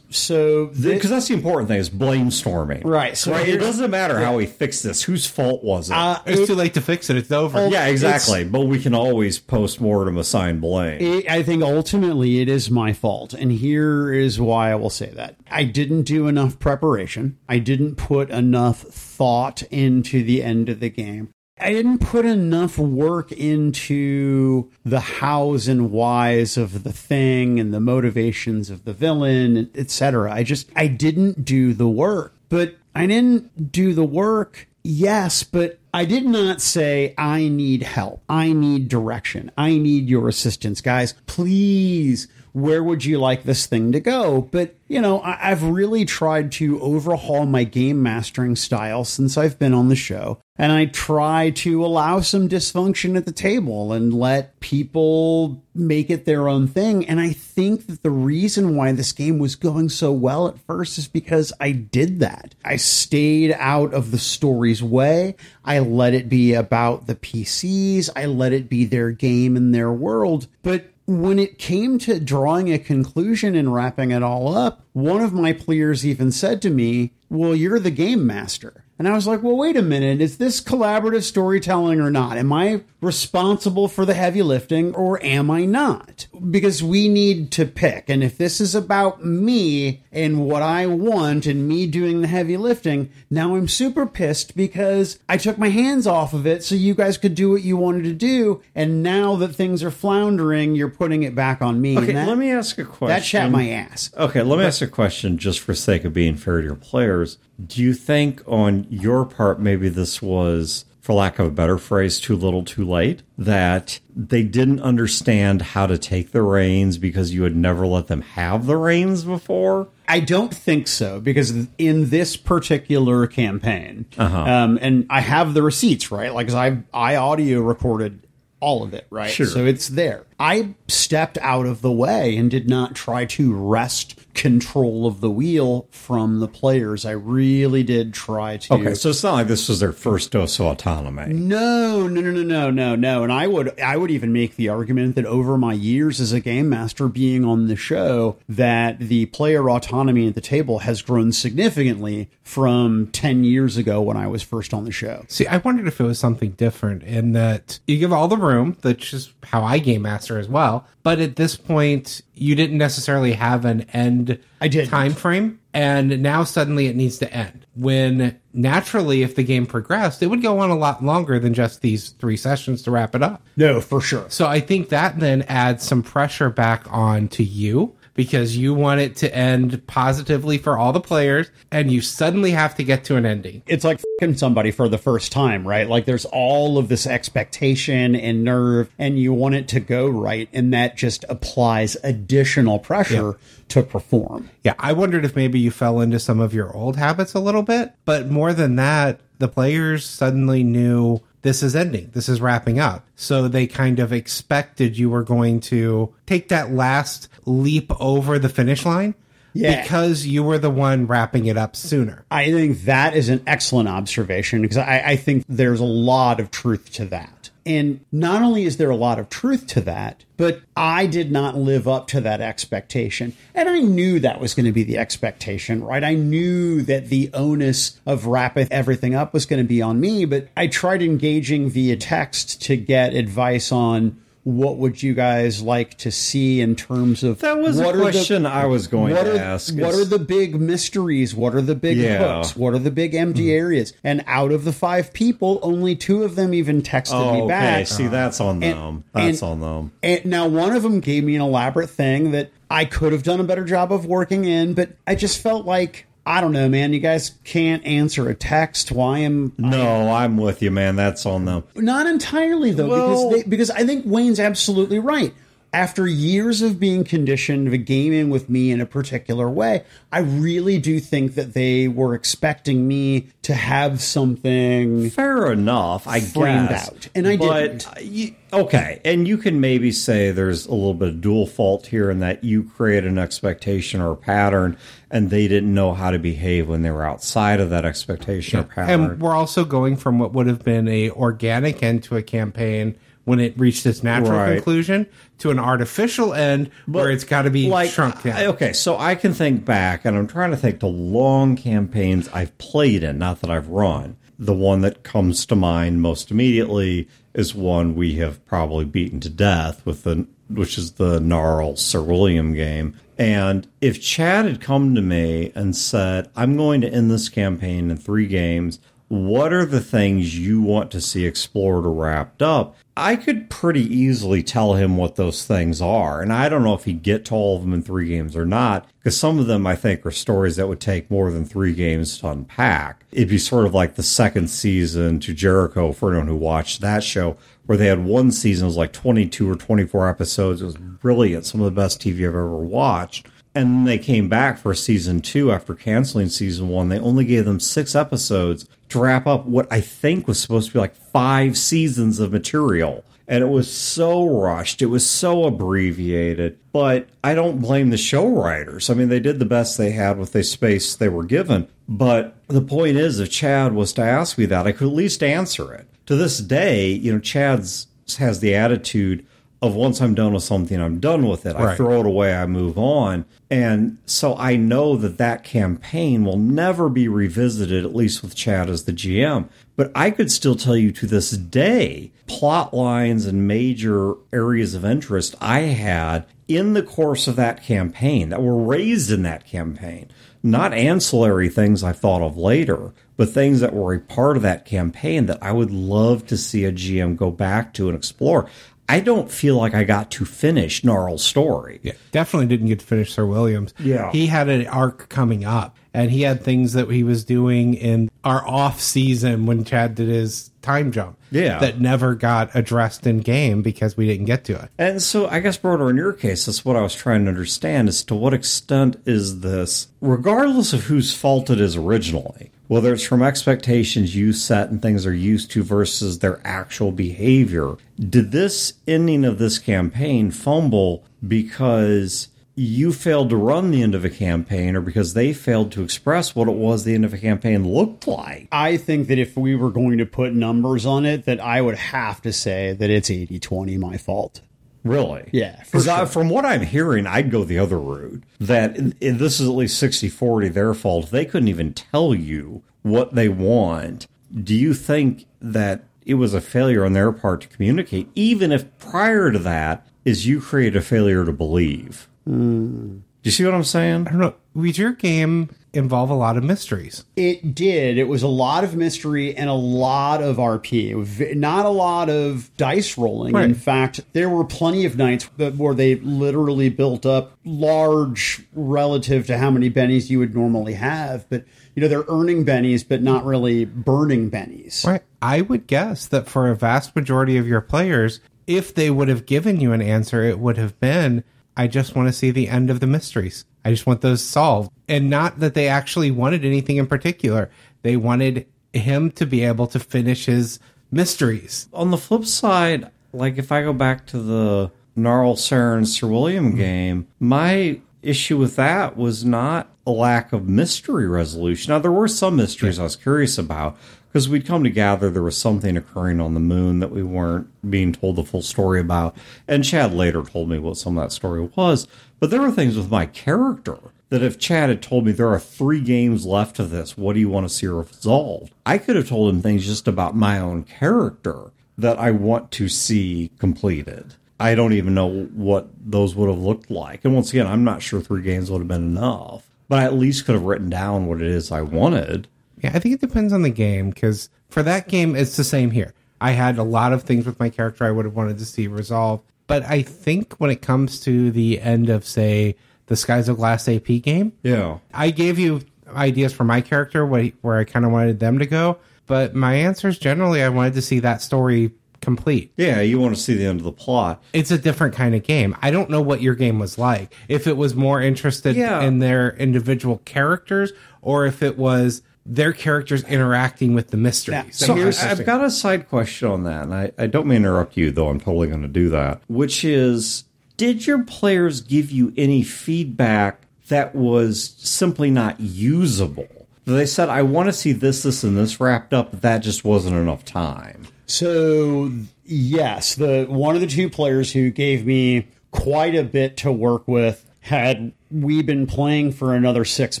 So, 0.10 0.66
Because 0.66 1.10
that's 1.10 1.28
the 1.28 1.34
important 1.34 1.68
thing 1.68 1.78
is 1.78 1.88
blame 1.88 2.30
storming. 2.30 2.82
Right, 2.82 3.16
so 3.16 3.32
right. 3.32 3.48
It 3.48 3.58
doesn't 3.58 3.90
matter 3.90 4.18
how 4.18 4.36
we 4.36 4.46
fix 4.46 4.82
this. 4.82 5.02
Whose 5.04 5.26
fault 5.26 5.62
was 5.62 5.88
it? 5.90 5.94
uh, 5.96 6.20
it's 6.26 6.40
it- 6.40 6.46
too 6.46 6.54
late 6.54 6.74
to 6.74 6.80
fix 6.80 7.08
it. 7.10 7.16
It's 7.16 7.30
over. 7.30 7.68
Yeah, 7.68 7.86
exactly. 7.86 8.44
But 8.44 8.66
we 8.66 8.80
can 8.80 8.94
always 8.94 9.38
post 9.38 9.80
mortem 9.80 10.18
assign 10.18 10.58
blame. 10.58 11.00
It, 11.00 11.30
I 11.30 11.42
think 11.42 11.62
ultimately 11.62 12.40
it 12.40 12.48
is 12.48 12.70
my 12.70 12.92
fault. 12.92 13.32
And 13.34 13.52
here 13.52 14.12
is 14.12 14.40
why 14.40 14.72
I 14.72 14.74
will 14.74 14.90
say 14.90 15.10
that. 15.10 15.36
I 15.50 15.64
didn't 15.64 16.02
do 16.02 16.26
enough 16.26 16.58
preparation. 16.58 17.38
I 17.48 17.58
didn't 17.58 17.94
put 17.94 18.30
enough 18.30 18.80
thought 18.82 19.62
into 19.70 20.22
the 20.24 20.42
end 20.42 20.68
of 20.68 20.80
the 20.80 20.90
game. 20.90 21.32
I 21.60 21.72
didn't 21.72 21.98
put 21.98 22.24
enough 22.24 22.78
work 22.78 23.32
into 23.32 24.70
the 24.84 25.00
hows 25.00 25.68
and 25.68 25.90
whys 25.90 26.56
of 26.56 26.82
the 26.82 26.92
thing 26.92 27.60
and 27.60 27.72
the 27.72 27.80
motivations 27.80 28.70
of 28.70 28.84
the 28.84 28.92
villain, 28.92 29.70
etc. 29.74 30.32
I 30.32 30.42
just 30.42 30.70
I 30.74 30.86
didn't 30.86 31.44
do 31.44 31.72
the 31.72 31.88
work. 31.88 32.34
But 32.48 32.76
I 32.94 33.06
didn't 33.06 33.70
do 33.70 33.94
the 33.94 34.04
work. 34.04 34.66
Yes, 34.82 35.42
but 35.42 35.78
I 35.92 36.04
did 36.04 36.24
not 36.24 36.60
say 36.60 37.14
I 37.18 37.48
need 37.48 37.82
help. 37.82 38.22
I 38.28 38.52
need 38.52 38.88
direction. 38.88 39.50
I 39.56 39.76
need 39.76 40.08
your 40.08 40.28
assistance, 40.28 40.80
guys. 40.80 41.14
Please 41.26 42.28
where 42.52 42.82
would 42.82 43.04
you 43.04 43.18
like 43.18 43.44
this 43.44 43.66
thing 43.66 43.92
to 43.92 44.00
go? 44.00 44.48
But, 44.50 44.74
you 44.88 45.00
know, 45.00 45.20
I- 45.20 45.50
I've 45.50 45.62
really 45.62 46.04
tried 46.04 46.52
to 46.52 46.80
overhaul 46.80 47.46
my 47.46 47.64
game 47.64 48.02
mastering 48.02 48.56
style 48.56 49.04
since 49.04 49.36
I've 49.36 49.58
been 49.58 49.74
on 49.74 49.88
the 49.88 49.96
show. 49.96 50.38
And 50.58 50.72
I 50.72 50.84
try 50.84 51.50
to 51.50 51.82
allow 51.82 52.20
some 52.20 52.46
dysfunction 52.46 53.16
at 53.16 53.24
the 53.24 53.32
table 53.32 53.94
and 53.94 54.12
let 54.12 54.60
people 54.60 55.62
make 55.74 56.10
it 56.10 56.26
their 56.26 56.48
own 56.48 56.68
thing. 56.68 57.06
And 57.06 57.18
I 57.18 57.30
think 57.30 57.86
that 57.86 58.02
the 58.02 58.10
reason 58.10 58.76
why 58.76 58.92
this 58.92 59.12
game 59.12 59.38
was 59.38 59.56
going 59.56 59.88
so 59.88 60.12
well 60.12 60.48
at 60.48 60.58
first 60.58 60.98
is 60.98 61.08
because 61.08 61.50
I 61.60 61.72
did 61.72 62.20
that. 62.20 62.54
I 62.62 62.76
stayed 62.76 63.56
out 63.58 63.94
of 63.94 64.10
the 64.10 64.18
story's 64.18 64.82
way. 64.82 65.36
I 65.64 65.78
let 65.78 66.12
it 66.12 66.28
be 66.28 66.52
about 66.52 67.06
the 67.06 67.14
PCs. 67.14 68.10
I 68.14 68.26
let 68.26 68.52
it 68.52 68.68
be 68.68 68.84
their 68.84 69.12
game 69.12 69.56
and 69.56 69.74
their 69.74 69.90
world. 69.90 70.46
But 70.62 70.90
when 71.10 71.40
it 71.40 71.58
came 71.58 71.98
to 71.98 72.20
drawing 72.20 72.72
a 72.72 72.78
conclusion 72.78 73.56
and 73.56 73.74
wrapping 73.74 74.12
it 74.12 74.22
all 74.22 74.54
up, 74.56 74.86
one 74.92 75.20
of 75.20 75.32
my 75.32 75.52
players 75.52 76.06
even 76.06 76.30
said 76.30 76.62
to 76.62 76.70
me, 76.70 77.14
Well, 77.28 77.52
you're 77.52 77.80
the 77.80 77.90
game 77.90 78.24
master. 78.24 78.84
And 79.00 79.08
I 79.08 79.12
was 79.12 79.26
like, 79.26 79.42
Well, 79.42 79.56
wait 79.56 79.78
a 79.78 79.82
minute. 79.82 80.20
Is 80.20 80.36
this 80.36 80.60
collaborative 80.60 81.22
storytelling 81.22 82.02
or 82.02 82.10
not? 82.10 82.36
Am 82.36 82.52
I 82.52 82.82
responsible 83.00 83.88
for 83.88 84.04
the 84.04 84.12
heavy 84.12 84.42
lifting 84.42 84.94
or 84.94 85.24
am 85.24 85.50
I 85.50 85.64
not? 85.64 86.26
Because 86.50 86.82
we 86.82 87.08
need 87.08 87.50
to 87.52 87.64
pick. 87.64 88.10
And 88.10 88.22
if 88.22 88.36
this 88.36 88.60
is 88.60 88.74
about 88.74 89.24
me 89.24 90.02
and 90.12 90.44
what 90.44 90.60
I 90.60 90.84
want 90.84 91.46
and 91.46 91.66
me 91.66 91.86
doing 91.86 92.20
the 92.20 92.28
heavy 92.28 92.58
lifting, 92.58 93.10
now 93.30 93.56
I'm 93.56 93.68
super 93.68 94.04
pissed 94.04 94.54
because 94.54 95.18
I 95.30 95.38
took 95.38 95.56
my 95.56 95.70
hands 95.70 96.06
off 96.06 96.34
of 96.34 96.46
it 96.46 96.62
so 96.62 96.74
you 96.74 96.94
guys 96.94 97.16
could 97.16 97.34
do 97.34 97.50
what 97.50 97.62
you 97.62 97.78
wanted 97.78 98.04
to 98.04 98.12
do. 98.12 98.60
And 98.74 99.02
now 99.02 99.34
that 99.36 99.54
things 99.54 99.82
are 99.82 99.90
floundering, 99.90 100.74
you're 100.74 100.90
putting 100.90 101.22
it 101.22 101.34
back 101.34 101.62
on 101.62 101.80
me. 101.80 101.96
Okay, 101.96 102.12
that, 102.12 102.28
let 102.28 102.36
me 102.36 102.50
ask 102.50 102.76
a 102.76 102.84
question. 102.84 103.16
that 103.16 103.24
chat 103.24 103.50
my 103.50 103.70
ass. 103.70 104.10
Okay, 104.14 104.42
let 104.42 104.58
me 104.58 104.64
ask 104.66 104.82
a 104.82 104.86
question 104.86 105.38
just 105.38 105.60
for 105.60 105.74
sake 105.74 106.04
of 106.04 106.12
being 106.12 106.36
fair 106.36 106.60
to 106.60 106.66
your 106.66 106.76
players. 106.76 107.38
Do 107.66 107.82
you 107.82 107.94
think 107.94 108.42
on 108.46 108.86
your 108.88 109.24
part 109.24 109.60
maybe 109.60 109.88
this 109.88 110.22
was 110.22 110.84
for 111.00 111.14
lack 111.14 111.38
of 111.38 111.46
a 111.46 111.50
better 111.50 111.78
phrase, 111.78 112.20
too 112.20 112.36
little, 112.36 112.62
too 112.62 112.84
late, 112.86 113.22
that 113.38 114.00
they 114.14 114.42
didn't 114.42 114.80
understand 114.80 115.62
how 115.62 115.86
to 115.86 115.96
take 115.96 116.32
the 116.32 116.42
reins 116.42 116.98
because 116.98 117.32
you 117.32 117.42
had 117.42 117.56
never 117.56 117.86
let 117.86 118.06
them 118.08 118.20
have 118.20 118.66
the 118.66 118.76
reins 118.76 119.24
before? 119.24 119.88
I 120.06 120.20
don't 120.20 120.52
think 120.54 120.86
so 120.88 121.18
because 121.18 121.66
in 121.78 122.10
this 122.10 122.36
particular 122.36 123.26
campaign, 123.26 124.06
um, 124.18 124.78
and 124.82 125.06
I 125.08 125.20
have 125.20 125.54
the 125.54 125.62
receipts 125.62 126.10
right, 126.10 126.34
like 126.34 126.48
'cause 126.48 126.54
I 126.54 126.78
I 126.92 127.16
audio 127.16 127.60
recorded 127.60 128.26
all 128.60 128.82
of 128.82 128.92
it, 128.92 129.06
right? 129.08 129.30
Sure. 129.30 129.46
So 129.46 129.64
it's 129.64 129.88
there. 129.88 130.24
I 130.40 130.74
stepped 130.88 131.36
out 131.38 131.66
of 131.66 131.82
the 131.82 131.92
way 131.92 132.34
and 132.34 132.50
did 132.50 132.66
not 132.66 132.94
try 132.94 133.26
to 133.26 133.54
wrest 133.54 134.16
control 134.32 135.06
of 135.06 135.20
the 135.20 135.28
wheel 135.28 135.86
from 135.90 136.40
the 136.40 136.48
players. 136.48 137.04
I 137.04 137.10
really 137.10 137.82
did 137.82 138.14
try 138.14 138.56
to. 138.56 138.74
Okay, 138.74 138.94
so 138.94 139.10
it's 139.10 139.22
not 139.22 139.34
like 139.34 139.48
this 139.48 139.68
was 139.68 139.80
their 139.80 139.92
first 139.92 140.30
dose 140.30 140.58
of 140.58 140.66
autonomy. 140.66 141.34
No, 141.34 142.06
no, 142.06 142.20
no, 142.22 142.30
no, 142.30 142.42
no, 142.42 142.70
no, 142.70 142.96
no. 142.96 143.22
And 143.22 143.30
I 143.30 143.46
would, 143.46 143.78
I 143.78 143.98
would 143.98 144.10
even 144.10 144.32
make 144.32 144.56
the 144.56 144.70
argument 144.70 145.14
that 145.16 145.26
over 145.26 145.58
my 145.58 145.74
years 145.74 146.20
as 146.20 146.32
a 146.32 146.40
game 146.40 146.70
master, 146.70 147.08
being 147.08 147.44
on 147.44 147.66
the 147.66 147.76
show, 147.76 148.38
that 148.48 148.98
the 148.98 149.26
player 149.26 149.68
autonomy 149.68 150.28
at 150.28 150.34
the 150.34 150.40
table 150.40 150.80
has 150.80 151.02
grown 151.02 151.32
significantly 151.32 152.30
from 152.42 153.08
ten 153.08 153.44
years 153.44 153.76
ago 153.76 154.00
when 154.00 154.16
I 154.16 154.26
was 154.26 154.42
first 154.42 154.72
on 154.72 154.84
the 154.84 154.92
show. 154.92 155.26
See, 155.28 155.46
I 155.46 155.58
wondered 155.58 155.86
if 155.86 156.00
it 156.00 156.04
was 156.04 156.18
something 156.18 156.52
different 156.52 157.02
in 157.02 157.32
that 157.32 157.78
you 157.86 157.98
give 157.98 158.12
all 158.12 158.28
the 158.28 158.38
room, 158.38 158.76
which 158.82 159.12
is 159.12 159.34
how 159.42 159.62
I 159.64 159.78
game 159.78 160.02
master 160.02 160.29
as 160.38 160.48
well. 160.48 160.86
But 161.02 161.18
at 161.20 161.36
this 161.36 161.56
point, 161.56 162.22
you 162.34 162.54
didn't 162.54 162.78
necessarily 162.78 163.32
have 163.32 163.64
an 163.64 163.82
end 163.92 164.38
I 164.60 164.68
did. 164.68 164.88
time 164.88 165.12
frame, 165.12 165.60
and 165.72 166.22
now 166.22 166.44
suddenly 166.44 166.86
it 166.86 166.96
needs 166.96 167.18
to 167.18 167.32
end. 167.32 167.66
When 167.74 168.38
naturally, 168.52 169.22
if 169.22 169.34
the 169.34 169.42
game 169.42 169.66
progressed, 169.66 170.22
it 170.22 170.26
would 170.26 170.42
go 170.42 170.58
on 170.58 170.70
a 170.70 170.76
lot 170.76 171.04
longer 171.04 171.38
than 171.38 171.54
just 171.54 171.80
these 171.80 172.10
three 172.10 172.36
sessions 172.36 172.82
to 172.82 172.90
wrap 172.90 173.14
it 173.14 173.22
up. 173.22 173.42
No, 173.56 173.80
for 173.80 174.00
sure. 174.00 174.26
So 174.28 174.46
I 174.46 174.60
think 174.60 174.88
that 174.88 175.18
then 175.20 175.42
adds 175.42 175.84
some 175.84 176.02
pressure 176.02 176.50
back 176.50 176.84
on 176.90 177.28
to 177.28 177.44
you 177.44 177.96
because 178.20 178.54
you 178.54 178.74
want 178.74 179.00
it 179.00 179.16
to 179.16 179.34
end 179.34 179.86
positively 179.86 180.58
for 180.58 180.76
all 180.76 180.92
the 180.92 181.00
players, 181.00 181.50
and 181.70 181.90
you 181.90 182.02
suddenly 182.02 182.50
have 182.50 182.74
to 182.74 182.84
get 182.84 183.02
to 183.02 183.16
an 183.16 183.24
ending. 183.24 183.62
it's 183.66 183.82
like 183.82 183.98
fing 184.18 184.36
somebody 184.36 184.70
for 184.70 184.90
the 184.90 184.98
first 184.98 185.32
time, 185.32 185.66
right? 185.66 185.88
Like 185.88 186.04
there's 186.04 186.26
all 186.26 186.76
of 186.76 186.90
this 186.90 187.06
expectation 187.06 188.14
and 188.14 188.44
nerve, 188.44 188.90
and 188.98 189.18
you 189.18 189.32
want 189.32 189.54
it 189.54 189.68
to 189.68 189.80
go 189.80 190.06
right, 190.06 190.50
and 190.52 190.74
that 190.74 190.98
just 190.98 191.24
applies 191.30 191.96
additional 192.04 192.78
pressure 192.78 193.38
to 193.68 193.82
perform. 193.82 194.50
Yeah, 194.62 194.74
I 194.78 194.92
wondered 194.92 195.24
if 195.24 195.34
maybe 195.34 195.58
you 195.58 195.70
fell 195.70 196.02
into 196.02 196.18
some 196.18 196.40
of 196.40 196.52
your 196.52 196.76
old 196.76 196.96
habits 196.96 197.32
a 197.32 197.40
little 197.40 197.62
bit, 197.62 197.94
but 198.04 198.28
more 198.28 198.52
than 198.52 198.76
that, 198.76 199.18
the 199.38 199.48
players 199.48 200.04
suddenly 200.04 200.62
knew 200.62 201.22
this 201.42 201.62
is 201.62 201.74
ending, 201.74 202.10
this 202.12 202.28
is 202.28 202.40
wrapping 202.40 202.78
up. 202.78 203.06
So 203.16 203.48
they 203.48 203.66
kind 203.66 203.98
of 203.98 204.12
expected 204.12 204.98
you 204.98 205.08
were 205.08 205.22
going 205.22 205.60
to 205.60 206.14
take 206.26 206.48
that 206.48 206.72
last 206.72 207.29
leap 207.46 207.90
over 208.00 208.38
the 208.38 208.48
finish 208.48 208.84
line 208.84 209.14
Yeah. 209.52 209.82
because 209.82 210.26
you 210.26 210.42
were 210.42 210.58
the 210.58 210.70
one 210.70 211.06
wrapping 211.06 211.46
it 211.46 211.56
up 211.56 211.76
sooner. 211.76 212.24
I 212.30 212.50
think 212.52 212.82
that 212.84 213.14
is 213.16 213.28
an 213.28 213.42
excellent 213.46 213.88
observation 213.88 214.62
because 214.62 214.76
I, 214.78 215.02
I 215.06 215.16
think 215.16 215.44
there's 215.48 215.80
a 215.80 215.84
lot 215.84 216.40
of 216.40 216.50
truth 216.50 216.92
to 216.94 217.04
that. 217.06 217.50
And 217.66 218.00
not 218.10 218.40
only 218.42 218.64
is 218.64 218.78
there 218.78 218.88
a 218.90 218.96
lot 218.96 219.18
of 219.18 219.28
truth 219.28 219.66
to 219.68 219.82
that, 219.82 220.24
but 220.38 220.62
I 220.74 221.06
did 221.06 221.30
not 221.30 221.56
live 221.58 221.86
up 221.86 222.06
to 222.08 222.20
that 222.22 222.40
expectation. 222.40 223.34
And 223.54 223.68
I 223.68 223.80
knew 223.80 224.18
that 224.20 224.40
was 224.40 224.54
going 224.54 224.64
to 224.64 224.72
be 224.72 224.82
the 224.82 224.96
expectation, 224.96 225.84
right? 225.84 226.02
I 226.02 226.14
knew 226.14 226.80
that 226.82 227.08
the 227.10 227.30
onus 227.34 228.00
of 228.06 228.24
wrapping 228.26 228.68
everything 228.70 229.14
up 229.14 229.34
was 229.34 229.44
going 229.44 229.62
to 229.62 229.68
be 229.68 229.82
on 229.82 230.00
me, 230.00 230.24
but 230.24 230.48
I 230.56 230.68
tried 230.68 231.02
engaging 231.02 231.68
via 231.68 231.96
text 231.96 232.62
to 232.62 232.76
get 232.78 233.12
advice 233.14 233.70
on 233.70 234.18
what 234.56 234.76
would 234.78 235.02
you 235.02 235.14
guys 235.14 235.62
like 235.62 235.96
to 235.98 236.10
see 236.10 236.60
in 236.60 236.76
terms 236.76 237.22
of 237.22 237.40
That 237.40 237.58
was 237.58 237.76
what 237.76 237.86
a 237.86 237.88
are 237.88 237.96
the- 237.96 238.02
question 238.02 238.46
I 238.46 238.66
was 238.66 238.86
going 238.86 239.14
to 239.14 239.34
are, 239.34 239.38
ask. 239.38 239.74
What 239.74 239.94
are 239.94 240.04
the 240.04 240.18
big 240.18 240.60
mysteries? 240.60 241.34
What 241.34 241.54
are 241.54 241.60
the 241.62 241.74
big 241.74 241.98
Yeah. 241.98 242.36
Hooks? 242.36 242.56
What 242.56 242.74
are 242.74 242.78
the 242.78 242.90
big 242.90 243.14
empty 243.14 243.46
mm-hmm. 243.46 243.58
areas? 243.64 243.92
And 244.04 244.24
out 244.26 244.52
of 244.52 244.64
the 244.64 244.72
five 244.72 245.12
people, 245.12 245.58
only 245.62 245.96
two 245.96 246.24
of 246.24 246.36
them 246.36 246.52
even 246.54 246.82
texted 246.82 247.12
Oh, 247.14 247.32
me 247.34 247.40
okay. 247.42 247.48
back. 247.48 247.86
See, 247.86 248.06
that's 248.08 248.40
on 248.40 248.62
And- 248.62 248.78
them. 248.78 249.04
that's 249.14 249.42
and- 249.42 249.50
on 249.50 249.60
them. 249.60 249.92
And 250.02 250.24
now 250.24 250.46
one 250.48 250.74
of 250.74 250.82
them 250.82 251.00
gave 251.00 251.24
me 251.24 251.36
an 251.36 251.42
elaborate 251.42 251.90
thing 251.90 252.30
that 252.32 252.50
I 252.70 252.84
could 252.84 253.12
have 253.12 253.22
done 253.22 253.40
a 253.40 253.44
better 253.44 253.64
job 253.64 253.92
of 253.92 254.06
working 254.06 254.44
in, 254.44 254.74
but 254.74 254.90
I 255.06 255.14
just 255.16 255.42
felt 255.42 255.66
like 255.66 256.06
I 256.26 256.40
don't 256.40 256.52
know, 256.52 256.68
man. 256.68 256.92
You 256.92 257.00
guys 257.00 257.32
can't 257.44 257.84
answer 257.84 258.28
a 258.28 258.34
text. 258.34 258.92
Why 258.92 259.20
am 259.20 259.52
No, 259.58 260.10
I'm 260.12 260.36
with 260.36 260.62
you, 260.62 260.70
man. 260.70 260.94
That's 260.96 261.24
on 261.26 261.44
them. 261.46 261.64
not 261.74 262.06
entirely 262.06 262.70
though, 262.72 262.88
Well- 262.88 263.30
because 263.30 263.42
they, 263.44 263.48
because 263.48 263.70
I 263.70 263.84
think 263.84 264.04
Wayne's 264.06 264.38
absolutely 264.40 264.98
right. 264.98 265.32
After 265.72 266.04
years 266.04 266.62
of 266.62 266.80
being 266.80 267.04
conditioned 267.04 267.70
to 267.70 267.78
gaming 267.78 268.28
with 268.28 268.50
me 268.50 268.72
in 268.72 268.80
a 268.80 268.86
particular 268.86 269.48
way, 269.48 269.84
I 270.10 270.18
really 270.18 270.78
do 270.80 270.98
think 270.98 271.36
that 271.36 271.54
they 271.54 271.86
were 271.86 272.12
expecting 272.16 272.88
me 272.88 273.28
to 273.42 273.54
have 273.54 274.00
something. 274.00 275.10
Fair 275.10 275.52
enough, 275.52 276.08
I 276.08 276.18
Framed 276.18 276.70
guess. 276.70 276.88
out, 276.88 277.08
and 277.14 277.28
I 277.28 277.36
but, 277.36 277.60
didn't. 277.60 277.86
uh, 277.86 278.00
you- 278.00 278.34
okay, 278.52 279.00
and 279.04 279.28
you 279.28 279.36
can 279.36 279.60
maybe 279.60 279.92
say 279.92 280.32
there's 280.32 280.66
a 280.66 280.72
little 280.74 280.92
bit 280.92 281.08
of 281.08 281.20
dual 281.20 281.46
fault 281.46 281.86
here 281.86 282.10
in 282.10 282.18
that 282.18 282.42
you 282.42 282.64
create 282.64 283.04
an 283.04 283.16
expectation 283.16 284.00
or 284.00 284.10
a 284.10 284.16
pattern, 284.16 284.76
and 285.10 285.30
they 285.30 285.48
didn't 285.48 285.72
know 285.74 285.92
how 285.92 286.10
to 286.10 286.18
behave 286.18 286.68
when 286.68 286.82
they 286.82 286.90
were 286.90 287.04
outside 287.04 287.60
of 287.60 287.70
that 287.70 287.84
expectation 287.84 288.60
or 288.60 288.64
pattern. 288.64 289.10
And 289.10 289.20
we're 289.20 289.34
also 289.34 289.64
going 289.64 289.96
from 289.96 290.18
what 290.18 290.32
would 290.32 290.46
have 290.46 290.62
been 290.62 290.86
a 290.88 291.10
organic 291.10 291.82
end 291.82 292.02
to 292.04 292.16
a 292.16 292.22
campaign 292.22 292.96
when 293.24 293.38
it 293.40 293.58
reached 293.58 293.84
its 293.86 294.02
natural 294.02 294.32
Right. 294.38 294.54
conclusion 294.54 295.06
to 295.38 295.50
an 295.50 295.58
artificial 295.58 296.32
end 296.32 296.70
where 296.86 297.10
it's 297.10 297.24
got 297.24 297.42
to 297.42 297.50
be 297.50 297.68
like, 297.68 297.90
shrunk 297.90 298.22
down. 298.22 298.40
Okay, 298.48 298.72
so 298.72 298.96
I 298.96 299.14
can 299.14 299.34
think 299.34 299.64
back, 299.64 300.04
and 300.04 300.16
I'm 300.16 300.26
trying 300.26 300.50
to 300.52 300.56
think 300.56 300.80
the 300.80 300.88
long 300.88 301.54
campaigns 301.56 302.28
I've 302.32 302.56
played 302.58 303.02
in, 303.02 303.18
not 303.18 303.40
that 303.42 303.50
I've 303.50 303.68
run. 303.68 304.16
The 304.38 304.54
one 304.54 304.80
that 304.80 305.02
comes 305.02 305.44
to 305.46 305.54
mind 305.56 306.00
most 306.00 306.30
immediately 306.30 307.08
is 307.34 307.54
one 307.54 307.94
we 307.94 308.14
have 308.14 308.44
probably 308.46 308.84
beaten 308.86 309.20
to 309.20 309.28
death 309.28 309.84
with 309.84 310.02
the, 310.04 310.26
which 310.48 310.78
is 310.78 310.92
the 310.92 311.20
Gnarl 311.20 311.76
Sir 311.76 312.00
William 312.00 312.54
game. 312.54 312.94
And 313.20 313.68
if 313.82 314.00
Chad 314.00 314.46
had 314.46 314.62
come 314.62 314.94
to 314.94 315.02
me 315.02 315.52
and 315.54 315.76
said, 315.76 316.30
"I'm 316.34 316.56
going 316.56 316.80
to 316.80 316.88
end 316.88 317.10
this 317.10 317.28
campaign 317.28 317.90
in 317.90 317.98
three 317.98 318.26
games," 318.26 318.80
what 319.08 319.52
are 319.52 319.66
the 319.66 319.80
things 319.80 320.38
you 320.38 320.62
want 320.62 320.90
to 320.92 321.02
see 321.02 321.26
explored 321.26 321.84
or 321.84 321.92
wrapped 321.92 322.40
up? 322.40 322.76
I 322.96 323.16
could 323.16 323.50
pretty 323.50 323.82
easily 323.82 324.42
tell 324.42 324.74
him 324.74 324.96
what 324.96 325.16
those 325.16 325.44
things 325.44 325.82
are. 325.82 326.22
And 326.22 326.32
I 326.32 326.48
don't 326.48 326.62
know 326.62 326.74
if 326.74 326.84
he'd 326.84 327.02
get 327.02 327.24
to 327.26 327.34
all 327.34 327.56
of 327.56 327.62
them 327.62 327.74
in 327.74 327.82
three 327.82 328.08
games 328.08 328.36
or 328.36 328.46
not, 328.46 328.86
because 328.98 329.16
some 329.16 329.38
of 329.38 329.46
them 329.46 329.66
I 329.66 329.74
think 329.74 330.06
are 330.06 330.10
stories 330.10 330.56
that 330.56 330.68
would 330.68 330.80
take 330.80 331.10
more 331.10 331.30
than 331.30 331.44
three 331.44 331.72
games 331.74 332.18
to 332.18 332.28
unpack. 332.28 333.04
It'd 333.12 333.28
be 333.28 333.38
sort 333.38 333.66
of 333.66 333.74
like 333.74 333.96
the 333.96 334.02
second 334.02 334.48
season 334.48 335.18
to 335.20 335.34
Jericho 335.34 335.92
for 335.92 336.10
anyone 336.10 336.28
who 336.28 336.36
watched 336.36 336.80
that 336.80 337.02
show, 337.02 337.36
where 337.66 337.78
they 337.78 337.86
had 337.86 338.04
one 338.04 338.32
season, 338.32 338.66
it 338.66 338.68
was 338.68 338.76
like 338.76 338.92
22 338.92 339.48
or 339.48 339.56
24 339.56 340.08
episodes. 340.08 340.62
It 340.62 340.66
was 340.66 340.76
brilliant, 340.76 341.46
some 341.46 341.60
of 341.60 341.64
the 341.66 341.80
best 341.80 342.00
TV 342.00 342.20
I've 342.20 342.34
ever 342.34 342.56
watched. 342.56 343.26
And 343.54 343.86
they 343.86 343.98
came 343.98 344.28
back 344.28 344.58
for 344.58 344.74
season 344.74 345.20
two 345.20 345.50
after 345.50 345.74
canceling 345.74 346.28
season 346.28 346.68
one. 346.68 346.88
They 346.88 346.98
only 346.98 347.24
gave 347.24 347.44
them 347.44 347.58
six 347.58 347.94
episodes 347.94 348.66
to 348.90 349.00
wrap 349.00 349.26
up 349.26 349.46
what 349.46 349.66
I 349.72 349.80
think 349.80 350.28
was 350.28 350.40
supposed 350.40 350.68
to 350.68 350.74
be 350.74 350.78
like 350.78 350.94
five 350.94 351.58
seasons 351.58 352.20
of 352.20 352.32
material. 352.32 353.04
And 353.26 353.44
it 353.44 353.48
was 353.48 353.72
so 353.72 354.26
rushed. 354.26 354.82
It 354.82 354.86
was 354.86 355.08
so 355.08 355.44
abbreviated. 355.44 356.58
But 356.72 357.08
I 357.22 357.34
don't 357.34 357.60
blame 357.60 357.90
the 357.90 357.96
show 357.96 358.26
writers. 358.26 358.90
I 358.90 358.94
mean, 358.94 359.08
they 359.08 359.20
did 359.20 359.38
the 359.38 359.44
best 359.44 359.78
they 359.78 359.92
had 359.92 360.18
with 360.18 360.32
the 360.32 360.42
space 360.42 360.94
they 360.96 361.08
were 361.08 361.24
given. 361.24 361.68
But 361.88 362.36
the 362.48 362.60
point 362.60 362.96
is, 362.96 363.20
if 363.20 363.30
Chad 363.30 363.72
was 363.72 363.92
to 363.94 364.02
ask 364.02 364.36
me 364.36 364.46
that, 364.46 364.66
I 364.66 364.72
could 364.72 364.88
at 364.88 364.94
least 364.94 365.22
answer 365.22 365.72
it. 365.72 365.86
To 366.10 366.16
this 366.16 366.38
day, 366.38 366.90
you 366.90 367.12
know, 367.12 367.20
Chad's 367.20 367.86
has 368.18 368.40
the 368.40 368.52
attitude 368.52 369.24
of 369.62 369.76
once 369.76 370.00
I'm 370.00 370.12
done 370.12 370.34
with 370.34 370.42
something, 370.42 370.80
I'm 370.80 370.98
done 370.98 371.28
with 371.28 371.46
it. 371.46 371.54
I 371.54 371.76
throw 371.76 372.00
it 372.00 372.06
away, 372.06 372.34
I 372.34 372.46
move 372.46 372.76
on. 372.76 373.26
And 373.48 373.98
so 374.06 374.36
I 374.36 374.56
know 374.56 374.96
that 374.96 375.18
that 375.18 375.44
campaign 375.44 376.24
will 376.24 376.36
never 376.36 376.88
be 376.88 377.06
revisited, 377.06 377.84
at 377.84 377.94
least 377.94 378.22
with 378.22 378.34
Chad 378.34 378.68
as 378.68 378.86
the 378.86 378.92
GM. 378.92 379.48
But 379.76 379.92
I 379.94 380.10
could 380.10 380.32
still 380.32 380.56
tell 380.56 380.76
you 380.76 380.90
to 380.90 381.06
this 381.06 381.30
day 381.30 382.10
plot 382.26 382.74
lines 382.74 383.24
and 383.24 383.46
major 383.46 384.14
areas 384.32 384.74
of 384.74 384.84
interest 384.84 385.36
I 385.40 385.60
had 385.60 386.26
in 386.48 386.72
the 386.72 386.82
course 386.82 387.28
of 387.28 387.36
that 387.36 387.62
campaign 387.62 388.30
that 388.30 388.42
were 388.42 388.60
raised 388.60 389.12
in 389.12 389.22
that 389.22 389.46
campaign. 389.46 390.10
Not 390.42 390.72
ancillary 390.72 391.48
things 391.48 391.84
I 391.84 391.92
thought 391.92 392.22
of 392.22 392.36
later, 392.36 392.94
but 393.20 393.28
things 393.28 393.60
that 393.60 393.74
were 393.74 393.92
a 393.92 394.00
part 394.00 394.38
of 394.38 394.42
that 394.42 394.64
campaign 394.64 395.26
that 395.26 395.36
I 395.42 395.52
would 395.52 395.70
love 395.70 396.26
to 396.28 396.38
see 396.38 396.64
a 396.64 396.72
GM 396.72 397.16
go 397.16 397.30
back 397.30 397.74
to 397.74 397.90
and 397.90 397.94
explore. 397.94 398.48
I 398.88 399.00
don't 399.00 399.30
feel 399.30 399.56
like 399.56 399.74
I 399.74 399.84
got 399.84 400.10
to 400.12 400.24
finish 400.24 400.82
Gnarl's 400.82 401.22
story. 401.22 401.80
Yeah, 401.82 401.92
definitely 402.12 402.46
didn't 402.46 402.68
get 402.68 402.80
to 402.80 402.86
finish 402.86 403.12
Sir 403.12 403.26
Williams. 403.26 403.74
Yeah. 403.78 404.10
He 404.10 404.26
had 404.28 404.48
an 404.48 404.66
arc 404.68 405.10
coming 405.10 405.44
up. 405.44 405.76
and 405.92 406.10
he 406.10 406.22
had 406.22 406.42
things 406.42 406.72
that 406.72 406.90
he 406.90 407.02
was 407.02 407.24
doing 407.24 407.74
in 407.74 408.10
our 408.24 408.46
off 408.48 408.80
season 408.80 409.44
when 409.44 409.64
Chad 409.64 409.96
did 409.96 410.08
his 410.08 410.50
time 410.62 410.90
jump. 410.90 411.18
Yeah. 411.30 411.58
That 411.58 411.78
never 411.78 412.14
got 412.14 412.50
addressed 412.54 413.06
in 413.06 413.18
game 413.20 413.60
because 413.60 413.96
we 413.98 414.06
didn't 414.06 414.26
get 414.26 414.44
to 414.44 414.54
it. 414.54 414.70
And 414.78 415.02
so 415.02 415.28
I 415.28 415.40
guess, 415.40 415.58
Brodeur, 415.58 415.90
in 415.90 415.96
your 415.96 416.12
case, 416.14 416.46
that's 416.46 416.64
what 416.64 416.76
I 416.76 416.80
was 416.80 416.94
trying 416.94 417.24
to 417.24 417.30
understand 417.30 417.88
is 417.90 418.02
to 418.04 418.14
what 418.14 418.32
extent 418.32 418.96
is 419.04 419.40
this, 419.40 419.88
regardless 420.00 420.72
of 420.72 420.84
whose 420.84 421.14
fault 421.14 421.50
it 421.50 421.60
is 421.60 421.76
originally, 421.76 422.50
whether 422.70 422.94
it's 422.94 423.02
from 423.02 423.20
expectations 423.20 424.14
you 424.14 424.32
set 424.32 424.70
and 424.70 424.80
things 424.80 425.02
they're 425.02 425.12
used 425.12 425.50
to 425.50 425.60
versus 425.60 426.20
their 426.20 426.40
actual 426.44 426.92
behavior, 426.92 427.74
did 427.98 428.30
this 428.30 428.74
ending 428.86 429.24
of 429.24 429.38
this 429.38 429.58
campaign 429.58 430.30
fumble 430.30 431.02
because 431.26 432.28
you 432.54 432.92
failed 432.92 433.28
to 433.28 433.36
run 433.36 433.72
the 433.72 433.82
end 433.82 433.92
of 433.92 434.04
a 434.04 434.08
campaign 434.08 434.76
or 434.76 434.80
because 434.80 435.14
they 435.14 435.32
failed 435.32 435.72
to 435.72 435.82
express 435.82 436.36
what 436.36 436.46
it 436.46 436.54
was 436.54 436.84
the 436.84 436.94
end 436.94 437.04
of 437.04 437.12
a 437.12 437.18
campaign 437.18 437.66
looked 437.66 438.06
like? 438.06 438.46
I 438.52 438.76
think 438.76 439.08
that 439.08 439.18
if 439.18 439.36
we 439.36 439.56
were 439.56 439.72
going 439.72 439.98
to 439.98 440.06
put 440.06 440.32
numbers 440.32 440.86
on 440.86 441.04
it, 441.04 441.24
that 441.24 441.40
I 441.40 441.60
would 441.60 441.76
have 441.76 442.22
to 442.22 442.32
say 442.32 442.72
that 442.74 442.88
it's 442.88 443.10
80 443.10 443.40
20 443.40 443.78
my 443.78 443.96
fault. 443.96 444.42
Really? 444.84 445.28
Yeah, 445.32 445.62
Because 445.64 445.84
sure. 445.84 446.06
from 446.06 446.28
what 446.30 446.44
I'm 446.46 446.62
hearing, 446.62 447.06
I'd 447.06 447.30
go 447.30 447.44
the 447.44 447.58
other 447.58 447.78
route. 447.78 448.22
That 448.38 448.76
this 449.00 449.38
is 449.40 449.48
at 449.48 449.54
least 449.54 449.78
60 449.78 450.08
40 450.08 450.48
their 450.48 450.72
fault. 450.74 451.10
They 451.10 451.24
couldn't 451.26 451.48
even 451.48 451.74
tell 451.74 452.14
you 452.14 452.62
what 452.82 453.14
they 453.14 453.28
want. 453.28 454.06
Do 454.32 454.54
you 454.54 454.72
think 454.74 455.26
that 455.40 455.84
it 456.06 456.14
was 456.14 456.32
a 456.34 456.40
failure 456.40 456.84
on 456.84 456.94
their 456.94 457.12
part 457.12 457.42
to 457.42 457.48
communicate, 457.48 458.08
even 458.14 458.52
if 458.52 458.76
prior 458.78 459.30
to 459.30 459.38
that 459.40 459.86
is 460.04 460.26
you 460.26 460.40
create 460.40 460.74
a 460.74 460.80
failure 460.80 461.24
to 461.26 461.32
believe? 461.32 462.08
Do 462.26 463.02
you 463.28 463.30
see 463.30 463.44
what 463.44 463.54
I'm 463.54 463.64
saying? 463.64 464.08
I 464.08 464.10
don't 464.10 464.20
know. 464.20 464.34
Would 464.54 464.78
your 464.78 464.92
game 464.92 465.50
involve 465.72 466.10
a 466.10 466.14
lot 466.14 466.36
of 466.36 466.42
mysteries? 466.42 467.04
It 467.14 467.54
did. 467.54 467.96
It 467.98 468.08
was 468.08 468.22
a 468.22 468.28
lot 468.28 468.64
of 468.64 468.74
mystery 468.74 469.36
and 469.36 469.48
a 469.48 469.54
lot 469.54 470.22
of 470.22 470.36
RP. 470.36 470.90
It 470.90 470.94
was 470.96 471.20
Not 471.36 471.66
a 471.66 471.70
lot 471.70 472.08
of 472.10 472.50
dice 472.56 472.98
rolling. 472.98 473.32
Right. 473.32 473.44
In 473.44 473.54
fact, 473.54 474.00
there 474.12 474.28
were 474.28 474.44
plenty 474.44 474.84
of 474.84 474.96
nights 474.96 475.24
where 475.36 475.74
they 475.74 475.96
literally 475.96 476.70
built 476.70 477.06
up 477.06 477.38
large 477.44 478.44
relative 478.52 479.26
to 479.28 479.38
how 479.38 479.50
many 479.50 479.70
bennies 479.70 480.10
you 480.10 480.18
would 480.18 480.34
normally 480.34 480.74
have. 480.74 481.28
But, 481.28 481.44
you 481.76 481.82
know, 481.82 481.88
they're 481.88 482.04
earning 482.08 482.44
bennies, 482.44 482.86
but 482.86 483.02
not 483.02 483.24
really 483.24 483.64
burning 483.64 484.30
bennies. 484.30 484.84
Right. 484.84 485.02
I 485.22 485.42
would 485.42 485.66
guess 485.66 486.08
that 486.08 486.28
for 486.28 486.48
a 486.48 486.56
vast 486.56 486.96
majority 486.96 487.36
of 487.36 487.46
your 487.46 487.60
players, 487.60 488.20
if 488.46 488.74
they 488.74 488.90
would 488.90 489.08
have 489.08 489.26
given 489.26 489.60
you 489.60 489.72
an 489.72 489.82
answer, 489.82 490.24
it 490.24 490.40
would 490.40 490.56
have 490.56 490.80
been, 490.80 491.22
I 491.56 491.66
just 491.66 491.94
want 491.94 492.08
to 492.08 492.12
see 492.12 492.30
the 492.30 492.48
end 492.48 492.70
of 492.70 492.80
the 492.80 492.86
mysteries. 492.86 493.44
I 493.64 493.70
just 493.70 493.86
want 493.86 494.00
those 494.00 494.22
solved. 494.22 494.70
And 494.88 495.10
not 495.10 495.40
that 495.40 495.54
they 495.54 495.68
actually 495.68 496.10
wanted 496.10 496.44
anything 496.44 496.76
in 496.76 496.86
particular. 496.86 497.50
They 497.82 497.96
wanted 497.96 498.46
him 498.72 499.10
to 499.12 499.26
be 499.26 499.44
able 499.44 499.66
to 499.68 499.78
finish 499.78 500.26
his 500.26 500.58
mysteries. 500.90 501.68
on 501.72 501.90
the 501.90 501.96
flip 501.98 502.24
side, 502.24 502.90
like 503.12 503.38
if 503.38 503.52
I 503.52 503.62
go 503.62 503.72
back 503.72 504.06
to 504.06 504.18
the 504.18 504.70
Gnarl 504.96 505.36
Saren 505.36 505.86
Sir 505.86 506.06
William 506.06 506.48
mm-hmm. 506.48 506.58
game, 506.58 507.06
my 507.18 507.80
issue 508.02 508.38
with 508.38 508.56
that 508.56 508.96
was 508.96 509.24
not 509.24 509.68
a 509.86 509.90
lack 509.90 510.32
of 510.32 510.48
mystery 510.48 511.06
resolution. 511.06 511.72
Now 511.72 511.78
there 511.78 511.92
were 511.92 512.08
some 512.08 512.36
mysteries 512.36 512.78
I 512.78 512.84
was 512.84 512.96
curious 512.96 513.38
about 513.38 513.76
because 514.10 514.28
we'd 514.28 514.46
come 514.46 514.64
to 514.64 514.70
gather 514.70 515.08
there 515.08 515.22
was 515.22 515.36
something 515.36 515.76
occurring 515.76 516.20
on 516.20 516.34
the 516.34 516.40
moon 516.40 516.80
that 516.80 516.90
we 516.90 517.02
weren't 517.02 517.48
being 517.70 517.92
told 517.92 518.16
the 518.16 518.24
full 518.24 518.42
story 518.42 518.80
about. 518.80 519.16
And 519.46 519.64
Chad 519.64 519.94
later 519.94 520.22
told 520.24 520.48
me 520.48 520.58
what 520.58 520.76
some 520.76 520.98
of 520.98 521.04
that 521.04 521.12
story 521.12 521.48
was. 521.54 521.86
But 522.18 522.30
there 522.30 522.40
were 522.40 522.50
things 522.50 522.76
with 522.76 522.90
my 522.90 523.06
character 523.06 523.78
that 524.08 524.22
if 524.22 524.36
Chad 524.36 524.68
had 524.68 524.82
told 524.82 525.06
me 525.06 525.12
there 525.12 525.28
are 525.28 525.38
three 525.38 525.80
games 525.80 526.26
left 526.26 526.58
of 526.58 526.70
this, 526.70 526.98
what 526.98 527.12
do 527.12 527.20
you 527.20 527.28
want 527.28 527.48
to 527.48 527.54
see 527.54 527.68
resolved? 527.68 528.52
I 528.66 528.78
could 528.78 528.96
have 528.96 529.08
told 529.08 529.32
him 529.32 529.40
things 529.40 529.64
just 529.64 529.86
about 529.86 530.16
my 530.16 530.40
own 530.40 530.64
character 530.64 531.52
that 531.78 531.96
I 531.96 532.10
want 532.10 532.50
to 532.52 532.68
see 532.68 533.30
completed. 533.38 534.14
I 534.40 534.56
don't 534.56 534.72
even 534.72 534.94
know 534.94 535.24
what 535.26 535.68
those 535.78 536.16
would 536.16 536.28
have 536.28 536.38
looked 536.38 536.70
like. 536.70 537.04
And 537.04 537.14
once 537.14 537.30
again, 537.30 537.46
I'm 537.46 537.62
not 537.62 537.82
sure 537.82 538.00
three 538.00 538.22
games 538.22 538.50
would 538.50 538.58
have 538.58 538.68
been 538.68 538.96
enough, 538.96 539.48
but 539.68 539.78
I 539.78 539.84
at 539.84 539.94
least 539.94 540.24
could 540.24 540.34
have 540.34 540.44
written 540.44 540.68
down 540.68 541.06
what 541.06 541.22
it 541.22 541.28
is 541.28 541.52
I 541.52 541.62
wanted. 541.62 542.26
Yeah, 542.62 542.72
I 542.74 542.78
think 542.78 542.94
it 542.94 543.00
depends 543.00 543.32
on 543.32 543.42
the 543.42 543.50
game 543.50 543.90
because 543.90 544.28
for 544.48 544.62
that 544.62 544.88
game, 544.88 545.14
it's 545.16 545.36
the 545.36 545.44
same 545.44 545.70
here. 545.70 545.94
I 546.20 546.32
had 546.32 546.58
a 546.58 546.62
lot 546.62 546.92
of 546.92 547.02
things 547.04 547.24
with 547.26 547.38
my 547.40 547.48
character 547.48 547.84
I 547.84 547.90
would 547.90 548.04
have 548.04 548.14
wanted 548.14 548.38
to 548.38 548.44
see 548.44 548.66
resolved. 548.66 549.24
But 549.46 549.64
I 549.64 549.82
think 549.82 550.34
when 550.34 550.50
it 550.50 550.62
comes 550.62 551.00
to 551.00 551.30
the 551.30 551.60
end 551.60 551.88
of, 551.88 552.04
say, 552.04 552.56
the 552.86 552.96
Skies 552.96 553.28
of 553.28 553.36
Glass 553.36 553.68
AP 553.68 553.86
game, 554.02 554.32
Yeah. 554.42 554.78
I 554.92 555.10
gave 555.10 555.38
you 555.38 555.62
ideas 555.88 556.32
for 556.32 556.44
my 556.44 556.60
character 556.60 557.04
where, 557.06 557.26
where 557.40 557.56
I 557.58 557.64
kind 557.64 557.84
of 557.84 557.90
wanted 557.92 558.20
them 558.20 558.38
to 558.38 558.46
go. 558.46 558.78
But 559.06 559.34
my 559.34 559.54
answers 559.54 559.98
generally, 559.98 560.42
I 560.42 560.48
wanted 560.50 560.74
to 560.74 560.82
see 560.82 561.00
that 561.00 561.20
story 561.22 561.72
complete. 562.00 562.52
Yeah, 562.56 562.80
you 562.80 563.00
want 563.00 563.14
to 563.16 563.20
see 563.20 563.34
the 563.34 563.44
end 563.46 563.58
of 563.60 563.64
the 563.64 563.72
plot. 563.72 564.22
It's 564.32 564.50
a 564.50 564.58
different 564.58 564.94
kind 564.94 565.14
of 565.14 565.22
game. 565.22 565.56
I 565.62 565.70
don't 565.70 565.90
know 565.90 566.00
what 566.00 566.22
your 566.22 566.34
game 566.34 566.58
was 566.58 566.78
like. 566.78 567.12
If 567.28 567.46
it 567.46 567.56
was 567.56 567.74
more 567.74 568.00
interested 568.00 568.54
Yeah. 568.56 568.82
in 568.82 569.00
their 569.00 569.32
individual 569.36 569.98
characters 570.04 570.72
or 571.02 571.26
if 571.26 571.42
it 571.42 571.58
was 571.58 572.02
their 572.26 572.52
characters 572.52 573.02
interacting 573.04 573.74
with 573.74 573.88
the 573.88 573.96
mysteries. 573.96 574.56
So 574.56 574.74
here's- 574.74 575.02
I, 575.02 575.10
I've 575.10 575.26
got 575.26 575.44
a 575.44 575.50
side 575.50 575.88
question 575.88 576.28
on 576.28 576.44
that, 576.44 576.64
and 576.64 576.74
I, 576.74 576.92
I 576.98 577.06
don't 577.06 577.26
mean 577.26 577.42
to 577.42 577.48
interrupt 577.48 577.76
you, 577.76 577.90
though 577.90 578.08
I'm 578.08 578.20
totally 578.20 578.48
going 578.48 578.62
to 578.62 578.68
do 578.68 578.88
that. 578.90 579.20
Which 579.28 579.64
is, 579.64 580.24
did 580.56 580.86
your 580.86 581.02
players 581.04 581.60
give 581.60 581.90
you 581.90 582.12
any 582.16 582.42
feedback 582.42 583.40
that 583.68 583.94
was 583.94 584.54
simply 584.58 585.10
not 585.10 585.40
usable? 585.40 586.28
They 586.66 586.86
said, 586.86 587.08
I 587.08 587.22
want 587.22 587.48
to 587.48 587.52
see 587.52 587.72
this, 587.72 588.02
this, 588.02 588.22
and 588.22 588.36
this 588.36 588.60
wrapped 588.60 588.92
up, 588.92 589.10
but 589.12 589.22
that 589.22 589.38
just 589.38 589.64
wasn't 589.64 589.96
enough 589.96 590.24
time. 590.24 590.86
So 591.06 591.90
yes, 592.24 592.94
the 592.94 593.24
one 593.28 593.56
of 593.56 593.60
the 593.60 593.66
two 593.66 593.90
players 593.90 594.32
who 594.32 594.50
gave 594.50 594.86
me 594.86 595.26
quite 595.50 595.96
a 595.96 596.04
bit 596.04 596.36
to 596.38 596.52
work 596.52 596.86
with 596.86 597.24
had 597.40 597.92
we 598.10 598.42
been 598.42 598.66
playing 598.66 599.12
for 599.12 599.34
another 599.34 599.64
six 599.64 600.00